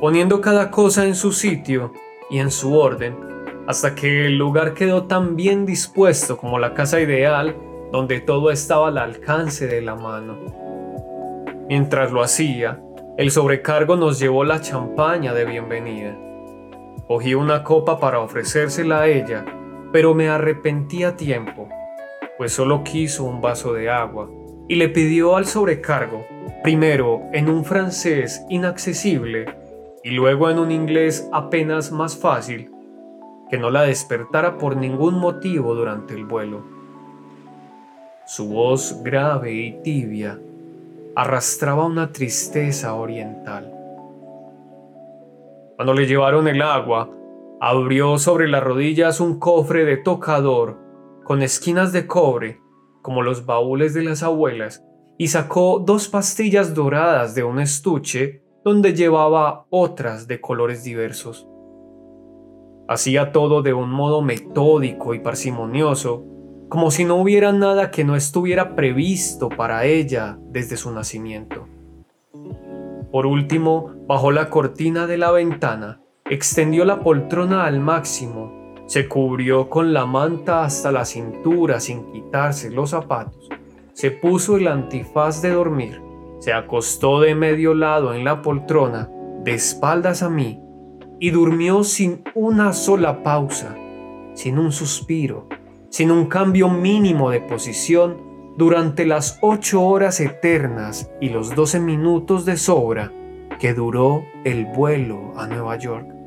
poniendo 0.00 0.40
cada 0.40 0.70
cosa 0.70 1.06
en 1.06 1.14
su 1.14 1.30
sitio 1.30 1.92
y 2.30 2.38
en 2.38 2.50
su 2.50 2.74
orden, 2.74 3.16
hasta 3.66 3.94
que 3.94 4.26
el 4.26 4.38
lugar 4.38 4.74
quedó 4.74 5.04
tan 5.04 5.36
bien 5.36 5.66
dispuesto 5.66 6.36
como 6.38 6.58
la 6.58 6.74
casa 6.74 7.00
ideal, 7.00 7.54
donde 7.92 8.20
todo 8.20 8.50
estaba 8.50 8.88
al 8.88 8.98
alcance 8.98 9.66
de 9.66 9.82
la 9.82 9.94
mano. 9.94 10.38
Mientras 11.68 12.10
lo 12.10 12.22
hacía, 12.22 12.82
el 13.18 13.30
sobrecargo 13.30 13.94
nos 13.96 14.18
llevó 14.18 14.42
la 14.42 14.60
champaña 14.60 15.34
de 15.34 15.44
bienvenida. 15.44 16.16
Cogí 17.06 17.34
una 17.34 17.62
copa 17.62 18.00
para 18.00 18.20
ofrecérsela 18.20 19.02
a 19.02 19.06
ella, 19.06 19.44
pero 19.92 20.14
me 20.14 20.28
arrepentí 20.28 21.04
a 21.04 21.16
tiempo, 21.16 21.68
pues 22.38 22.52
solo 22.52 22.82
quiso 22.82 23.24
un 23.24 23.40
vaso 23.40 23.74
de 23.74 23.90
agua 23.90 24.30
y 24.66 24.76
le 24.76 24.88
pidió 24.88 25.36
al 25.36 25.46
sobrecargo, 25.46 26.24
primero 26.62 27.22
en 27.32 27.48
un 27.48 27.64
francés 27.64 28.44
inaccesible 28.48 29.46
y 30.04 30.10
luego 30.10 30.50
en 30.50 30.58
un 30.58 30.70
inglés 30.70 31.28
apenas 31.32 31.90
más 31.92 32.16
fácil, 32.16 32.70
que 33.50 33.58
no 33.58 33.70
la 33.70 33.82
despertara 33.82 34.58
por 34.58 34.76
ningún 34.76 35.18
motivo 35.18 35.74
durante 35.74 36.14
el 36.14 36.24
vuelo. 36.24 36.62
Su 38.26 38.48
voz 38.48 39.02
grave 39.02 39.52
y 39.52 39.72
tibia 39.82 40.38
arrastraba 41.16 41.86
una 41.86 42.12
tristeza 42.12 42.94
oriental. 42.94 43.72
Cuando 45.76 45.94
le 45.94 46.06
llevaron 46.06 46.46
el 46.46 46.62
agua, 46.62 47.10
abrió 47.60 48.18
sobre 48.18 48.48
las 48.48 48.62
rodillas 48.62 49.20
un 49.20 49.38
cofre 49.38 49.84
de 49.84 49.96
tocador 49.96 50.78
con 51.24 51.42
esquinas 51.42 51.92
de 51.92 52.06
cobre, 52.06 52.60
como 53.02 53.22
los 53.22 53.46
baúles 53.46 53.94
de 53.94 54.02
las 54.02 54.22
abuelas, 54.22 54.84
y 55.20 55.28
sacó 55.28 55.82
dos 55.84 56.08
pastillas 56.08 56.72
doradas 56.72 57.34
de 57.34 57.44
un 57.44 57.60
estuche 57.60 58.42
donde 58.64 58.94
llevaba 58.94 59.66
otras 59.68 60.26
de 60.26 60.40
colores 60.40 60.82
diversos. 60.82 61.46
Hacía 62.88 63.30
todo 63.30 63.60
de 63.60 63.74
un 63.74 63.90
modo 63.90 64.22
metódico 64.22 65.12
y 65.12 65.18
parsimonioso, 65.18 66.24
como 66.70 66.90
si 66.90 67.04
no 67.04 67.16
hubiera 67.16 67.52
nada 67.52 67.90
que 67.90 68.02
no 68.02 68.16
estuviera 68.16 68.74
previsto 68.74 69.50
para 69.50 69.84
ella 69.84 70.38
desde 70.48 70.78
su 70.78 70.90
nacimiento. 70.90 71.68
Por 73.12 73.26
último, 73.26 73.92
bajó 74.08 74.32
la 74.32 74.48
cortina 74.48 75.06
de 75.06 75.18
la 75.18 75.32
ventana, 75.32 76.00
extendió 76.30 76.86
la 76.86 77.00
poltrona 77.00 77.66
al 77.66 77.78
máximo, 77.78 78.74
se 78.86 79.06
cubrió 79.06 79.68
con 79.68 79.92
la 79.92 80.06
manta 80.06 80.64
hasta 80.64 80.90
la 80.90 81.04
cintura 81.04 81.78
sin 81.78 82.10
quitarse 82.10 82.70
los 82.70 82.88
zapatos, 82.88 83.50
se 84.00 84.10
puso 84.10 84.56
el 84.56 84.66
antifaz 84.66 85.42
de 85.42 85.50
dormir 85.50 86.10
se 86.40 86.54
acostó 86.54 87.20
de 87.20 87.34
medio 87.34 87.74
lado 87.74 88.14
en 88.14 88.24
la 88.24 88.42
poltrona, 88.42 89.10
de 89.44 89.52
espaldas 89.52 90.22
a 90.22 90.30
mí, 90.30 90.60
y 91.20 91.30
durmió 91.30 91.84
sin 91.84 92.24
una 92.34 92.72
sola 92.72 93.22
pausa, 93.22 93.76
sin 94.34 94.58
un 94.58 94.72
suspiro, 94.72 95.48
sin 95.90 96.10
un 96.10 96.26
cambio 96.26 96.70
mínimo 96.70 97.30
de 97.30 97.42
posición 97.42 98.16
durante 98.56 99.04
las 99.04 99.38
ocho 99.42 99.82
horas 99.82 100.18
eternas 100.20 101.10
y 101.20 101.28
los 101.28 101.54
doce 101.54 101.78
minutos 101.78 102.46
de 102.46 102.56
sobra 102.56 103.12
que 103.60 103.74
duró 103.74 104.24
el 104.44 104.64
vuelo 104.64 105.34
a 105.36 105.46
Nueva 105.46 105.76
York. 105.76 106.19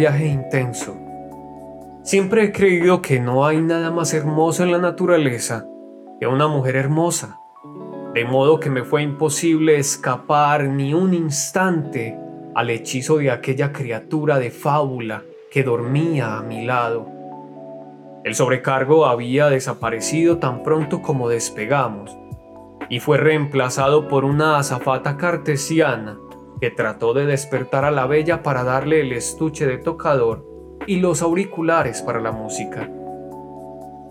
Viaje 0.00 0.28
intenso. 0.28 0.96
Siempre 2.02 2.44
he 2.44 2.52
creído 2.52 3.02
que 3.02 3.20
no 3.20 3.44
hay 3.44 3.60
nada 3.60 3.90
más 3.90 4.14
hermoso 4.14 4.62
en 4.62 4.72
la 4.72 4.78
naturaleza 4.78 5.66
que 6.18 6.26
una 6.26 6.48
mujer 6.48 6.76
hermosa, 6.76 7.38
de 8.14 8.24
modo 8.24 8.58
que 8.60 8.70
me 8.70 8.82
fue 8.82 9.02
imposible 9.02 9.76
escapar 9.76 10.64
ni 10.64 10.94
un 10.94 11.12
instante 11.12 12.18
al 12.54 12.70
hechizo 12.70 13.18
de 13.18 13.30
aquella 13.30 13.74
criatura 13.74 14.38
de 14.38 14.50
fábula 14.50 15.22
que 15.52 15.64
dormía 15.64 16.38
a 16.38 16.42
mi 16.42 16.64
lado. 16.64 17.06
El 18.24 18.34
sobrecargo 18.34 19.04
había 19.04 19.50
desaparecido 19.50 20.38
tan 20.38 20.62
pronto 20.62 21.02
como 21.02 21.28
despegamos 21.28 22.16
y 22.88 23.00
fue 23.00 23.18
reemplazado 23.18 24.08
por 24.08 24.24
una 24.24 24.56
azafata 24.56 25.18
cartesiana 25.18 26.16
que 26.60 26.70
trató 26.70 27.14
de 27.14 27.26
despertar 27.26 27.84
a 27.84 27.90
la 27.90 28.06
bella 28.06 28.42
para 28.42 28.64
darle 28.64 29.00
el 29.00 29.12
estuche 29.12 29.66
de 29.66 29.78
tocador 29.78 30.46
y 30.86 30.96
los 30.96 31.22
auriculares 31.22 32.02
para 32.02 32.20
la 32.20 32.32
música. 32.32 32.88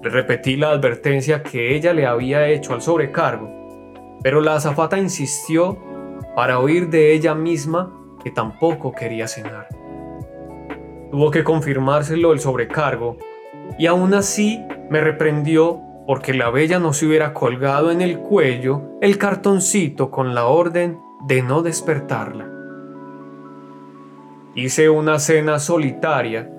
Le 0.01 0.09
repetí 0.09 0.55
la 0.55 0.69
advertencia 0.69 1.43
que 1.43 1.75
ella 1.75 1.93
le 1.93 2.05
había 2.05 2.47
hecho 2.47 2.73
al 2.73 2.81
sobrecargo, 2.81 4.17
pero 4.23 4.41
la 4.41 4.55
azafata 4.55 4.97
insistió 4.97 5.77
para 6.35 6.59
oír 6.59 6.89
de 6.89 7.13
ella 7.13 7.35
misma 7.35 7.93
que 8.23 8.31
tampoco 8.31 8.93
quería 8.93 9.27
cenar. 9.27 9.67
Tuvo 11.11 11.31
que 11.31 11.43
confirmárselo 11.43 12.33
el 12.33 12.39
sobrecargo 12.39 13.17
y 13.77 13.87
aún 13.87 14.13
así 14.13 14.63
me 14.89 15.01
reprendió 15.01 15.81
porque 16.07 16.33
la 16.33 16.49
bella 16.49 16.79
no 16.79 16.93
se 16.93 17.05
hubiera 17.05 17.33
colgado 17.33 17.91
en 17.91 18.01
el 18.01 18.19
cuello 18.19 18.81
el 19.01 19.17
cartoncito 19.17 20.09
con 20.09 20.33
la 20.33 20.45
orden 20.45 20.99
de 21.25 21.41
no 21.41 21.61
despertarla. 21.61 22.49
Hice 24.55 24.89
una 24.89 25.19
cena 25.19 25.59
solitaria, 25.59 26.51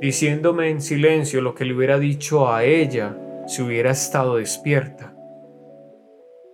diciéndome 0.00 0.70
en 0.70 0.80
silencio 0.80 1.40
lo 1.40 1.54
que 1.54 1.64
le 1.64 1.74
hubiera 1.74 1.98
dicho 1.98 2.52
a 2.52 2.64
ella 2.64 3.16
si 3.46 3.62
hubiera 3.62 3.90
estado 3.90 4.36
despierta. 4.36 5.14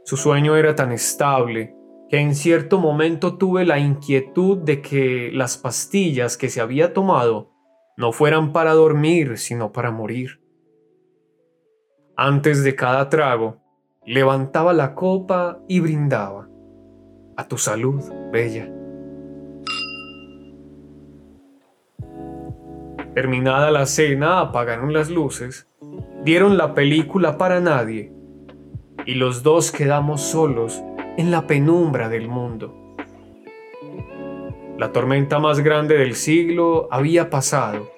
Su 0.05 0.17
sueño 0.17 0.57
era 0.57 0.75
tan 0.75 0.93
estable 0.93 1.75
que 2.09 2.19
en 2.19 2.35
cierto 2.35 2.79
momento 2.79 3.37
tuve 3.39 3.65
la 3.65 3.79
inquietud 3.79 4.59
de 4.59 4.81
que 4.81 5.31
las 5.33 5.57
pastillas 5.57 6.37
que 6.37 6.49
se 6.49 6.61
había 6.61 6.93
tomado 6.93 7.51
no 7.97 8.13
fueran 8.13 8.53
para 8.53 8.73
dormir, 8.73 9.39
sino 9.39 9.73
para 9.73 9.91
morir. 9.91 10.41
Antes 12.17 12.63
de 12.63 12.77
cada 12.77 13.09
trago, 13.09 13.57
levantaba 14.05 14.73
la 14.73 14.95
copa 14.95 15.61
y 15.69 15.81
brindaba. 15.81 16.49
A 17.37 17.49
tu 17.49 17.59
salud, 17.59 18.03
bella. 18.33 18.71
Terminada 23.15 23.71
la 23.71 23.87
cena, 23.87 24.41
apagaron 24.41 24.93
las 24.93 25.11
luces 25.11 25.69
dieron 26.25 26.57
la 26.57 26.73
película 26.73 27.37
para 27.37 27.61
nadie 27.61 28.11
y 29.05 29.15
los 29.15 29.43
dos 29.43 29.71
quedamos 29.71 30.23
solos 30.23 30.83
en 31.19 31.31
la 31.31 31.47
penumbra 31.47 32.09
del 32.09 32.29
mundo. 32.29 32.97
La 34.79 34.91
tormenta 34.91 35.39
más 35.39 35.61
grande 35.61 35.99
del 35.99 36.15
siglo 36.15 36.89
había 36.91 37.29
pasado 37.29 37.91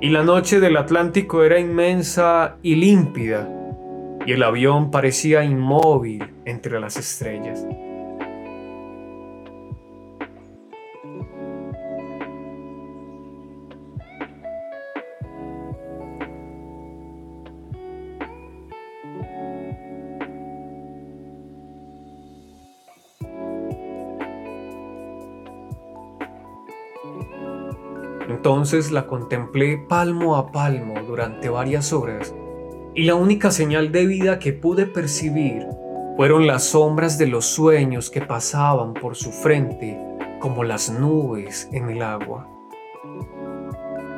y 0.00 0.10
la 0.10 0.24
noche 0.24 0.58
del 0.58 0.76
Atlántico 0.76 1.44
era 1.44 1.60
inmensa 1.60 2.56
y 2.62 2.74
límpida 2.74 3.48
y 4.26 4.32
el 4.32 4.42
avión 4.42 4.90
parecía 4.90 5.44
inmóvil 5.44 6.34
entre 6.44 6.80
las 6.80 6.96
estrellas. 6.96 7.64
Entonces 28.46 28.92
la 28.92 29.08
contemplé 29.08 29.76
palmo 29.76 30.36
a 30.36 30.52
palmo 30.52 30.94
durante 31.04 31.48
varias 31.48 31.92
horas 31.92 32.32
y 32.94 33.02
la 33.02 33.16
única 33.16 33.50
señal 33.50 33.90
de 33.90 34.06
vida 34.06 34.38
que 34.38 34.52
pude 34.52 34.86
percibir 34.86 35.66
fueron 36.16 36.46
las 36.46 36.62
sombras 36.62 37.18
de 37.18 37.26
los 37.26 37.44
sueños 37.44 38.08
que 38.08 38.20
pasaban 38.20 38.94
por 38.94 39.16
su 39.16 39.32
frente 39.32 40.00
como 40.38 40.62
las 40.62 40.90
nubes 40.90 41.68
en 41.72 41.90
el 41.90 42.02
agua. 42.02 42.48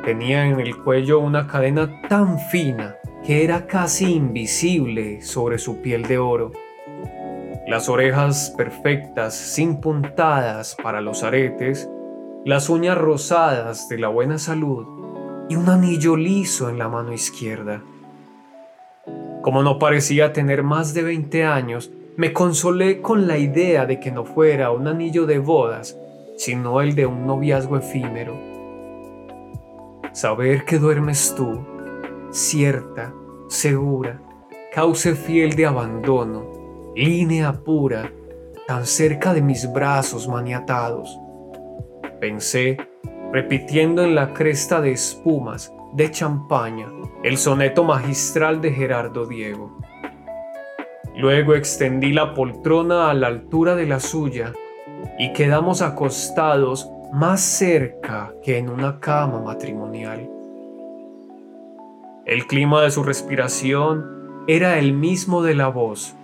Tenía 0.05 0.45
en 0.45 0.59
el 0.59 0.77
cuello 0.77 1.19
una 1.21 1.47
cadena 1.47 1.99
tan 2.07 2.37
fina 2.37 2.97
que 3.25 3.43
era 3.43 3.65
casi 3.65 4.13
invisible 4.13 5.23
sobre 5.23 5.57
su 5.57 5.81
piel 5.81 6.03
de 6.03 6.19
oro. 6.19 6.51
Las 7.67 7.89
orejas 7.89 8.53
perfectas, 8.55 9.33
sin 9.33 9.81
puntadas 9.81 10.77
para 10.83 11.01
los 11.01 11.23
aretes, 11.23 11.89
las 12.45 12.69
uñas 12.69 12.97
rosadas 12.97 13.89
de 13.89 13.97
la 13.97 14.07
buena 14.07 14.39
salud 14.39 14.87
y 15.49 15.57
un 15.57 15.67
anillo 15.67 16.15
liso 16.15 16.69
en 16.69 16.77
la 16.77 16.87
mano 16.87 17.11
izquierda. 17.11 17.83
Como 19.41 19.61
no 19.61 19.77
parecía 19.77 20.31
tener 20.31 20.63
más 20.63 20.93
de 20.93 21.03
20 21.03 21.43
años, 21.43 21.91
me 22.15 22.31
consolé 22.31 23.01
con 23.01 23.27
la 23.27 23.37
idea 23.37 23.85
de 23.85 23.99
que 23.99 24.11
no 24.11 24.23
fuera 24.23 24.71
un 24.71 24.87
anillo 24.87 25.25
de 25.25 25.39
bodas, 25.39 25.97
sino 26.37 26.79
el 26.81 26.95
de 26.95 27.05
un 27.05 27.27
noviazgo 27.27 27.77
efímero. 27.77 28.39
Saber 30.13 30.63
que 30.63 30.79
duermes 30.79 31.35
tú, 31.35 31.59
cierta, 32.31 33.13
segura, 33.49 34.21
cauce 34.73 35.15
fiel 35.15 35.55
de 35.55 35.65
abandono, 35.65 36.93
línea 36.95 37.51
pura, 37.51 38.11
tan 38.65 38.85
cerca 38.85 39.33
de 39.33 39.41
mis 39.41 39.71
brazos 39.71 40.27
maniatados 40.27 41.19
pensé, 42.19 42.77
repitiendo 43.31 44.03
en 44.03 44.15
la 44.15 44.33
cresta 44.33 44.81
de 44.81 44.91
espumas 44.91 45.73
de 45.93 46.11
champaña 46.11 46.87
el 47.23 47.37
soneto 47.37 47.83
magistral 47.83 48.61
de 48.61 48.71
Gerardo 48.71 49.25
Diego. 49.25 49.77
Luego 51.15 51.55
extendí 51.55 52.13
la 52.13 52.33
poltrona 52.33 53.09
a 53.09 53.13
la 53.13 53.27
altura 53.27 53.75
de 53.75 53.85
la 53.85 53.99
suya 53.99 54.53
y 55.17 55.33
quedamos 55.33 55.81
acostados 55.81 56.89
más 57.11 57.41
cerca 57.41 58.33
que 58.43 58.57
en 58.57 58.69
una 58.69 58.99
cama 58.99 59.41
matrimonial. 59.41 60.29
El 62.25 62.45
clima 62.45 62.81
de 62.83 62.91
su 62.91 63.03
respiración 63.03 64.45
era 64.47 64.77
el 64.77 64.93
mismo 64.93 65.41
de 65.41 65.55
la 65.55 65.67
voz 65.67 66.15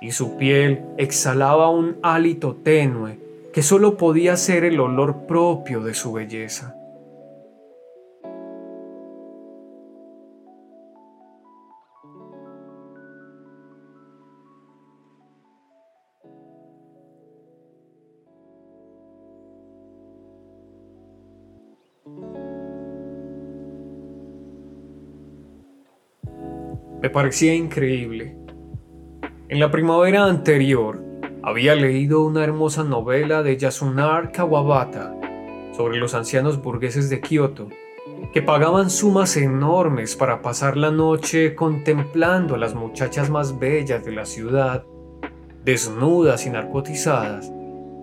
y 0.00 0.10
su 0.10 0.36
piel 0.36 0.84
exhalaba 0.98 1.70
un 1.70 1.96
hálito 2.02 2.56
tenue 2.56 3.25
que 3.56 3.62
solo 3.62 3.96
podía 3.96 4.36
ser 4.36 4.64
el 4.64 4.78
olor 4.78 5.24
propio 5.26 5.80
de 5.80 5.94
su 5.94 6.12
belleza. 6.12 6.76
Me 27.00 27.08
parecía 27.08 27.54
increíble. 27.54 28.36
En 29.48 29.60
la 29.60 29.70
primavera 29.70 30.26
anterior, 30.26 31.05
había 31.46 31.76
leído 31.76 32.24
una 32.24 32.42
hermosa 32.42 32.82
novela 32.82 33.44
de 33.44 33.56
Yasunar 33.56 34.32
Kawabata 34.32 35.14
sobre 35.76 35.96
los 35.96 36.12
ancianos 36.12 36.60
burgueses 36.60 37.08
de 37.08 37.20
Kioto, 37.20 37.68
que 38.32 38.42
pagaban 38.42 38.90
sumas 38.90 39.36
enormes 39.36 40.16
para 40.16 40.42
pasar 40.42 40.76
la 40.76 40.90
noche 40.90 41.54
contemplando 41.54 42.56
a 42.56 42.58
las 42.58 42.74
muchachas 42.74 43.30
más 43.30 43.60
bellas 43.60 44.04
de 44.04 44.10
la 44.10 44.26
ciudad, 44.26 44.84
desnudas 45.64 46.46
y 46.46 46.50
narcotizadas, 46.50 47.48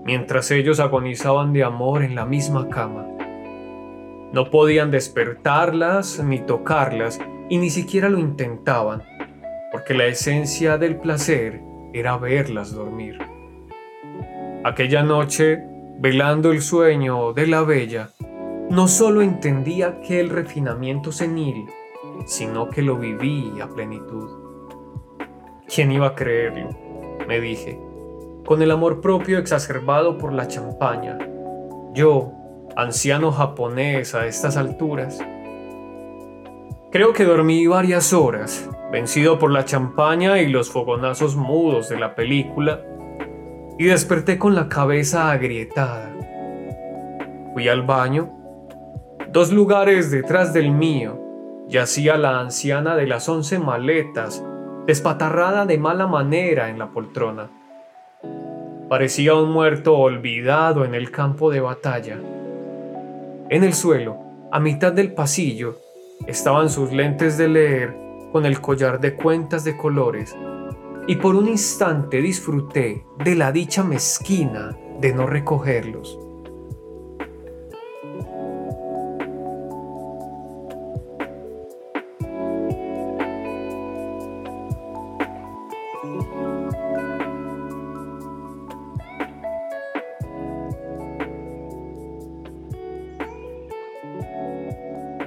mientras 0.06 0.49
ellos 0.49 0.79
agonizaban 0.79 1.51
de 1.51 1.65
amor 1.65 2.01
en 2.01 2.15
la 2.15 2.25
misma 2.25 2.69
cama. 2.69 3.06
No 4.32 4.49
podían 4.51 4.89
despertarlas 4.89 6.23
ni 6.23 6.39
tocarlas 6.39 7.19
y 7.49 7.58
ni 7.58 7.69
siquiera 7.69 8.08
lo 8.08 8.19
intentaban, 8.19 9.03
porque 9.69 9.93
la 9.93 10.06
esencia 10.06 10.77
del 10.77 10.95
placer 10.95 11.62
era 11.91 12.15
verlas 12.15 12.73
dormir. 12.73 13.32
Aquella 14.65 15.04
noche, 15.04 15.62
velando 15.99 16.52
el 16.54 16.62
sueño 16.62 17.34
de 17.34 17.47
la 17.47 17.63
bella, 17.63 18.12
no 18.69 18.88
solo 18.88 19.21
entendía 19.21 19.88
aquel 19.88 20.30
refinamiento 20.30 21.12
senil, 21.12 21.65
sino 22.26 22.69
que 22.69 22.82
lo 22.82 22.97
viví 22.97 23.60
a 23.62 23.67
plenitud. 23.67 24.30
¿Quién 25.67 25.91
iba 25.91 26.08
a 26.08 26.15
creerlo? 26.15 26.69
me 27.28 27.41
dije, 27.41 27.78
con 28.45 28.62
el 28.62 28.71
amor 28.71 29.02
propio 29.02 29.38
exacerbado 29.38 30.17
por 30.17 30.32
la 30.32 30.47
champaña. 30.47 31.17
Yo, 31.93 32.32
anciano 32.78 33.34
japonés 33.34 34.15
a 34.15 34.28
estas 34.28 34.56
alturas. 34.56 35.19
Creo 36.89 37.12
que 37.12 37.26
dormí 37.26 37.67
varias 37.67 38.13
horas, 38.13 38.69
vencido 38.93 39.39
por 39.39 39.52
la 39.52 39.65
champaña 39.65 40.39
y 40.39 40.47
los 40.47 40.69
fogonazos 40.69 41.36
mudos 41.36 41.89
de 41.89 41.99
la 41.99 42.15
película, 42.15 42.82
y 43.77 43.86
desperté 43.86 44.38
con 44.38 44.55
la 44.55 44.69
cabeza 44.69 45.31
agrietada. 45.31 46.12
Fui 47.53 47.67
al 47.67 47.83
baño. 47.83 48.31
Dos 49.31 49.51
lugares 49.51 50.12
detrás 50.12 50.53
del 50.53 50.71
mío 50.71 51.19
yacía 51.67 52.17
la 52.17 52.39
anciana 52.39 52.95
de 52.95 53.07
las 53.07 53.27
once 53.29 53.57
maletas, 53.57 54.43
despatarrada 54.86 55.65
de 55.65 55.77
mala 55.77 56.07
manera 56.07 56.69
en 56.69 56.77
la 56.77 56.91
poltrona. 56.91 57.49
Parecía 58.89 59.33
un 59.33 59.51
muerto 59.51 59.97
olvidado 59.97 60.86
en 60.86 60.93
el 60.93 61.09
campo 61.09 61.49
de 61.49 61.62
batalla. 61.62 62.19
En 63.49 63.63
el 63.63 63.73
suelo, 63.73 64.17
a 64.51 64.59
mitad 64.59 64.93
del 64.93 65.13
pasillo, 65.13 65.79
estaban 66.27 66.69
sus 66.69 66.91
lentes 66.91 67.38
de 67.38 67.47
leer 67.47 67.95
con 68.31 68.45
el 68.45 68.62
collar 68.62 68.99
de 68.99 69.15
cuentas 69.15 69.63
de 69.63 69.75
colores 69.77 70.36
y 71.07 71.17
por 71.17 71.35
un 71.35 71.47
instante 71.49 72.21
disfruté 72.21 73.05
de 73.23 73.35
la 73.35 73.51
dicha 73.51 73.83
mezquina 73.83 74.77
de 74.99 75.13
no 75.13 75.27
recogerlos. 75.27 76.19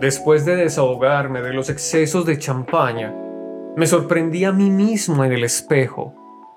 Después 0.00 0.44
de 0.44 0.56
desahogarme 0.56 1.42
de 1.42 1.52
los 1.52 1.68
excesos 1.68 2.24
de 2.24 2.38
champaña, 2.38 3.25
me 3.76 3.86
sorprendí 3.86 4.44
a 4.44 4.52
mí 4.52 4.70
mismo 4.70 5.22
en 5.22 5.32
el 5.32 5.44
espejo, 5.44 6.14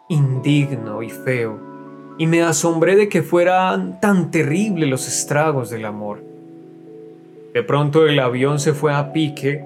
indigno 0.07 1.03
y 1.03 1.09
feo, 1.09 1.59
y 2.17 2.25
me 2.27 2.41
asombré 2.41 2.95
de 2.95 3.09
que 3.09 3.23
fueran 3.23 3.99
tan 3.99 4.31
terribles 4.31 4.89
los 4.89 5.05
estragos 5.05 5.69
del 5.69 5.83
amor. 5.83 6.23
De 7.53 7.61
pronto 7.61 8.07
el 8.07 8.19
avión 8.19 8.57
se 8.57 8.73
fue 8.73 8.93
a 8.93 9.11
pique, 9.11 9.65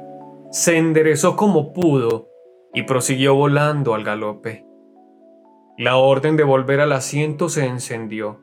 se 0.52 0.78
enderezó 0.78 1.36
como 1.36 1.74
pudo 1.74 2.28
y 2.74 2.84
prosiguió 2.84 3.36
volando 3.36 3.94
al 3.94 4.04
galope. 4.04 4.66
La 5.78 5.98
orden 5.98 6.36
de 6.36 6.44
volver 6.44 6.80
al 6.80 6.92
asiento 6.92 7.50
se 7.50 7.68
encendió. 7.68 8.40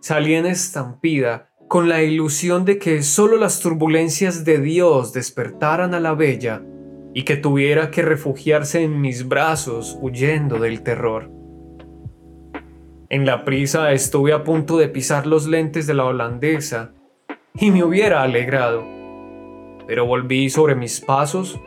Salí 0.00 0.34
en 0.34 0.46
estampida 0.46 1.50
con 1.68 1.90
la 1.90 2.02
ilusión 2.02 2.64
de 2.64 2.78
que 2.78 3.02
solo 3.02 3.36
las 3.36 3.60
turbulencias 3.60 4.46
de 4.46 4.58
Dios 4.58 5.12
despertaran 5.12 5.92
a 5.92 6.00
la 6.00 6.14
bella 6.14 6.62
y 7.14 7.24
que 7.24 7.36
tuviera 7.36 7.90
que 7.90 8.02
refugiarse 8.02 8.82
en 8.82 9.00
mis 9.00 9.26
brazos 9.26 9.98
huyendo 10.00 10.58
del 10.58 10.82
terror. 10.82 11.30
En 13.08 13.26
la 13.26 13.44
prisa 13.44 13.92
estuve 13.92 14.32
a 14.32 14.44
punto 14.44 14.78
de 14.78 14.88
pisar 14.88 15.26
los 15.26 15.46
lentes 15.46 15.86
de 15.86 15.94
la 15.94 16.04
holandesa 16.04 16.92
y 17.54 17.72
me 17.72 17.82
hubiera 17.82 18.22
alegrado, 18.22 18.84
pero 19.88 20.06
volví 20.06 20.50
sobre 20.50 20.76
mis 20.76 21.00
pasos, 21.00 21.60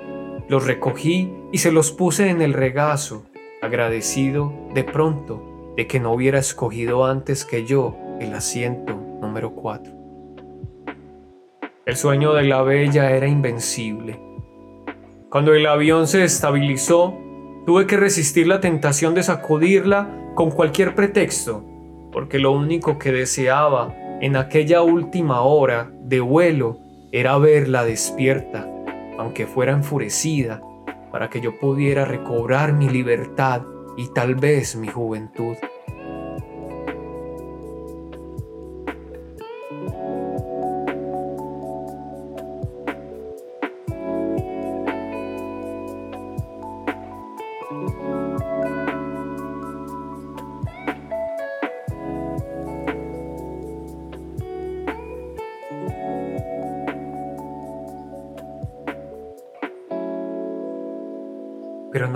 los 0.48 0.66
recogí 0.66 1.34
y 1.52 1.58
se 1.58 1.74
los 1.74 1.92
puse 1.92 2.30
en 2.30 2.42
el 2.42 2.54
regazo, 2.54 3.26
agradecido 3.62 4.54
de 4.74 4.86
pronto 4.86 5.74
de 5.76 5.88
que 5.88 6.00
no 6.00 6.14
hubiera 6.14 6.40
escogido 6.40 7.06
antes 7.06 7.44
que 7.44 7.66
yo 7.66 7.98
el 8.22 8.34
asiento 8.34 8.94
número 9.22 9.52
4. 9.54 9.94
El 11.86 11.98
sueño 11.98 12.34
de 12.34 12.44
la 12.44 12.62
bella 12.62 13.12
era 13.12 13.28
invencible. 13.28 14.33
Cuando 15.34 15.56
el 15.56 15.66
avión 15.66 16.06
se 16.06 16.24
estabilizó, 16.24 17.18
tuve 17.66 17.88
que 17.88 17.98
resistir 17.98 18.46
la 18.46 18.60
tentación 18.60 19.16
de 19.16 19.24
sacudirla 19.24 20.32
con 20.36 20.52
cualquier 20.52 20.94
pretexto, 20.94 21.66
porque 22.12 22.38
lo 22.38 22.52
único 22.52 23.00
que 23.00 23.12
deseaba 23.12 23.96
en 24.22 24.36
aquella 24.36 24.84
última 24.84 25.42
hora 25.42 25.92
de 26.04 26.20
vuelo 26.20 26.78
era 27.12 27.36
verla 27.40 27.84
despierta, 27.84 28.70
aunque 29.18 29.48
fuera 29.48 29.72
enfurecida, 29.72 30.62
para 31.12 31.32
que 31.32 31.42
yo 31.42 31.58
pudiera 31.58 32.06
recobrar 32.06 32.72
mi 32.74 32.88
libertad 32.88 33.64
y 33.98 34.10
tal 34.14 34.36
vez 34.36 34.76
mi 34.76 34.88
juventud. 34.88 35.56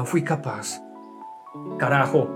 Fui 0.08 0.24
capaz. 0.24 0.82
Carajo, 1.78 2.30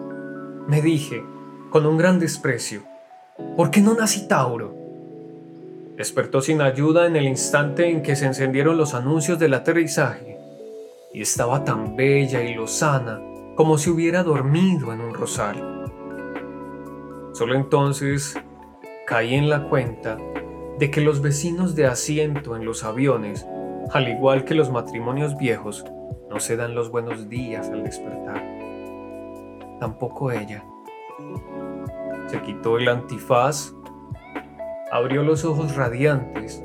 me 0.67 0.81
dije, 0.81 1.23
con 1.69 1.85
un 1.85 1.97
gran 1.97 2.19
desprecio, 2.19 2.83
¿por 3.55 3.71
qué 3.71 3.81
no 3.81 3.95
nací 3.95 4.27
Tauro? 4.27 4.75
Despertó 5.95 6.41
sin 6.41 6.61
ayuda 6.61 7.07
en 7.07 7.15
el 7.15 7.25
instante 7.25 7.89
en 7.89 8.03
que 8.03 8.15
se 8.15 8.25
encendieron 8.25 8.77
los 8.77 8.93
anuncios 8.93 9.39
del 9.39 9.53
aterrizaje, 9.53 10.37
y 11.13 11.21
estaba 11.21 11.63
tan 11.63 11.95
bella 11.95 12.43
y 12.43 12.53
lozana 12.53 13.21
como 13.55 13.77
si 13.77 13.89
hubiera 13.89 14.23
dormido 14.23 14.91
en 14.93 15.01
un 15.01 15.13
rosal. 15.13 15.91
Solo 17.33 17.55
entonces 17.55 18.37
caí 19.07 19.35
en 19.35 19.49
la 19.49 19.69
cuenta 19.69 20.17
de 20.77 20.91
que 20.91 20.99
los 20.99 21.21
vecinos 21.21 21.75
de 21.75 21.85
asiento 21.85 22.55
en 22.55 22.65
los 22.65 22.83
aviones, 22.83 23.45
al 23.93 24.09
igual 24.09 24.43
que 24.43 24.55
los 24.55 24.71
matrimonios 24.71 25.37
viejos, 25.37 25.85
no 26.31 26.39
se 26.39 26.55
dan 26.55 26.75
los 26.75 26.89
buenos 26.89 27.27
días 27.27 27.69
al 27.69 27.83
despertar. 27.83 28.41
Tampoco 29.81 30.31
ella. 30.31 30.63
Se 32.27 32.41
quitó 32.41 32.77
el 32.77 32.87
antifaz, 32.87 33.73
abrió 34.93 35.23
los 35.23 35.43
ojos 35.43 35.75
radiantes, 35.75 36.63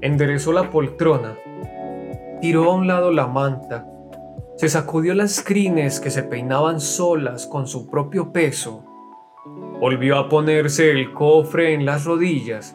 enderezó 0.00 0.52
la 0.52 0.70
poltrona, 0.70 1.36
tiró 2.40 2.64
a 2.64 2.74
un 2.74 2.88
lado 2.88 3.12
la 3.12 3.28
manta, 3.28 3.86
se 4.56 4.68
sacudió 4.68 5.14
las 5.14 5.40
crines 5.40 6.00
que 6.00 6.10
se 6.10 6.24
peinaban 6.24 6.80
solas 6.80 7.46
con 7.46 7.68
su 7.68 7.88
propio 7.88 8.32
peso, 8.32 8.84
volvió 9.78 10.18
a 10.18 10.28
ponerse 10.28 10.90
el 10.90 11.12
cofre 11.12 11.74
en 11.74 11.86
las 11.86 12.04
rodillas 12.04 12.74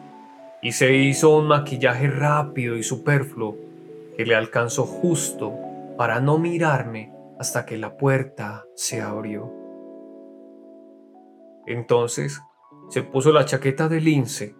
y 0.62 0.72
se 0.72 0.94
hizo 0.94 1.36
un 1.36 1.46
maquillaje 1.46 2.08
rápido 2.08 2.74
y 2.74 2.82
superfluo 2.82 3.54
que 4.16 4.24
le 4.24 4.34
alcanzó 4.34 4.86
justo 4.86 5.63
para 5.96 6.20
no 6.20 6.38
mirarme 6.38 7.12
hasta 7.38 7.66
que 7.66 7.76
la 7.76 7.96
puerta 7.96 8.64
se 8.74 9.00
abrió. 9.00 9.52
Entonces 11.66 12.40
se 12.90 13.02
puso 13.02 13.32
la 13.32 13.44
chaqueta 13.44 13.88
de 13.88 14.00
lince, 14.00 14.54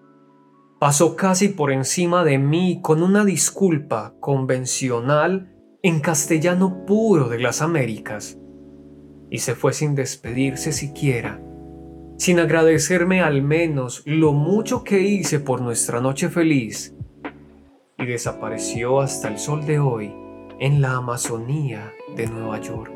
pasó 0.79 1.17
casi 1.17 1.49
por 1.49 1.71
encima 1.71 2.25
de 2.25 2.39
mí 2.39 2.81
con 2.83 3.03
una 3.03 3.25
disculpa 3.25 4.15
convencional 4.21 5.55
en 5.83 6.01
castellano 6.01 6.85
puro 6.87 7.29
de 7.29 7.39
las 7.39 7.61
Américas, 7.61 8.39
y 9.31 9.39
se 9.39 9.55
fue 9.55 9.73
sin 9.73 9.95
despedirse 9.95 10.73
siquiera, 10.73 11.43
sin 12.17 12.41
agradecerme 12.41 13.21
al 13.21 13.43
menos 13.43 14.03
lo 14.07 14.33
mucho 14.33 14.83
que 14.83 15.01
hice 15.01 15.41
por 15.41 15.61
nuestra 15.61 16.01
noche 16.01 16.31
feliz, 16.31 16.97
y 17.99 18.07
desapareció 18.07 19.01
hasta 19.01 19.29
el 19.29 19.39
sol 19.39 19.67
de 19.67 19.79
hoy 19.79 20.24
en 20.59 20.81
la 20.81 20.97
Amazonía 20.97 21.93
de 22.15 22.27
Nueva 22.27 22.61
York. 22.61 22.93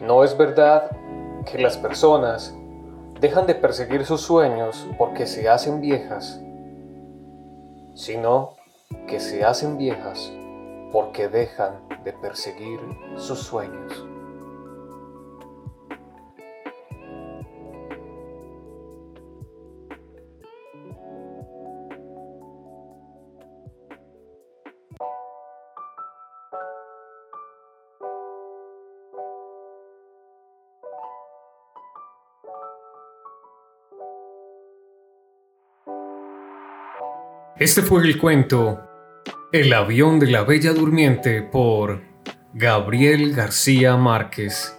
No 0.00 0.24
es 0.24 0.36
verdad 0.36 0.90
que 1.44 1.58
las 1.58 1.76
personas 1.76 2.54
dejan 3.20 3.46
de 3.46 3.54
perseguir 3.54 4.04
sus 4.06 4.22
sueños 4.22 4.88
porque 4.98 5.26
se 5.26 5.48
hacen 5.48 5.80
viejas, 5.80 6.40
sino 7.94 8.59
que 9.10 9.18
se 9.18 9.44
hacen 9.44 9.76
viejas 9.76 10.32
porque 10.92 11.28
dejan 11.28 11.80
de 12.04 12.12
perseguir 12.12 12.78
sus 13.16 13.40
sueños. 13.40 14.06
Este 37.56 37.82
fue 37.82 38.02
el 38.02 38.16
cuento 38.16 38.89
el 39.52 39.72
avión 39.72 40.20
de 40.20 40.28
la 40.28 40.44
Bella 40.44 40.72
Durmiente 40.72 41.42
por 41.42 42.02
Gabriel 42.54 43.34
García 43.34 43.96
Márquez. 43.96 44.76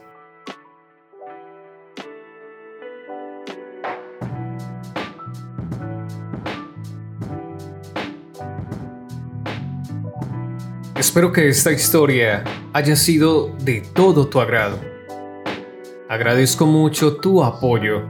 Espero 10.95 11.33
que 11.33 11.49
esta 11.49 11.73
historia 11.73 12.45
haya 12.71 12.95
sido 12.95 13.53
de 13.63 13.81
todo 13.81 14.27
tu 14.27 14.39
agrado. 14.39 14.79
Agradezco 16.07 16.65
mucho 16.65 17.17
tu 17.17 17.43
apoyo 17.43 18.03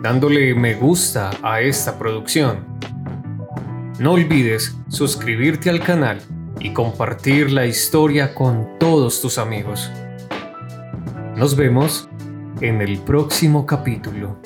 dándole 0.00 0.54
me 0.54 0.74
gusta 0.74 1.30
a 1.42 1.60
esta 1.60 1.98
producción 1.98 2.75
no 3.98 4.12
olvides 4.12 4.76
suscribirte 4.88 5.70
al 5.70 5.80
canal 5.80 6.20
y 6.60 6.72
compartir 6.72 7.50
la 7.50 7.66
historia 7.66 8.34
con 8.34 8.78
todos 8.78 9.20
tus 9.20 9.38
amigos. 9.38 9.90
Nos 11.36 11.56
vemos 11.56 12.08
en 12.60 12.82
el 12.82 12.98
próximo 12.98 13.66
capítulo. 13.66 14.38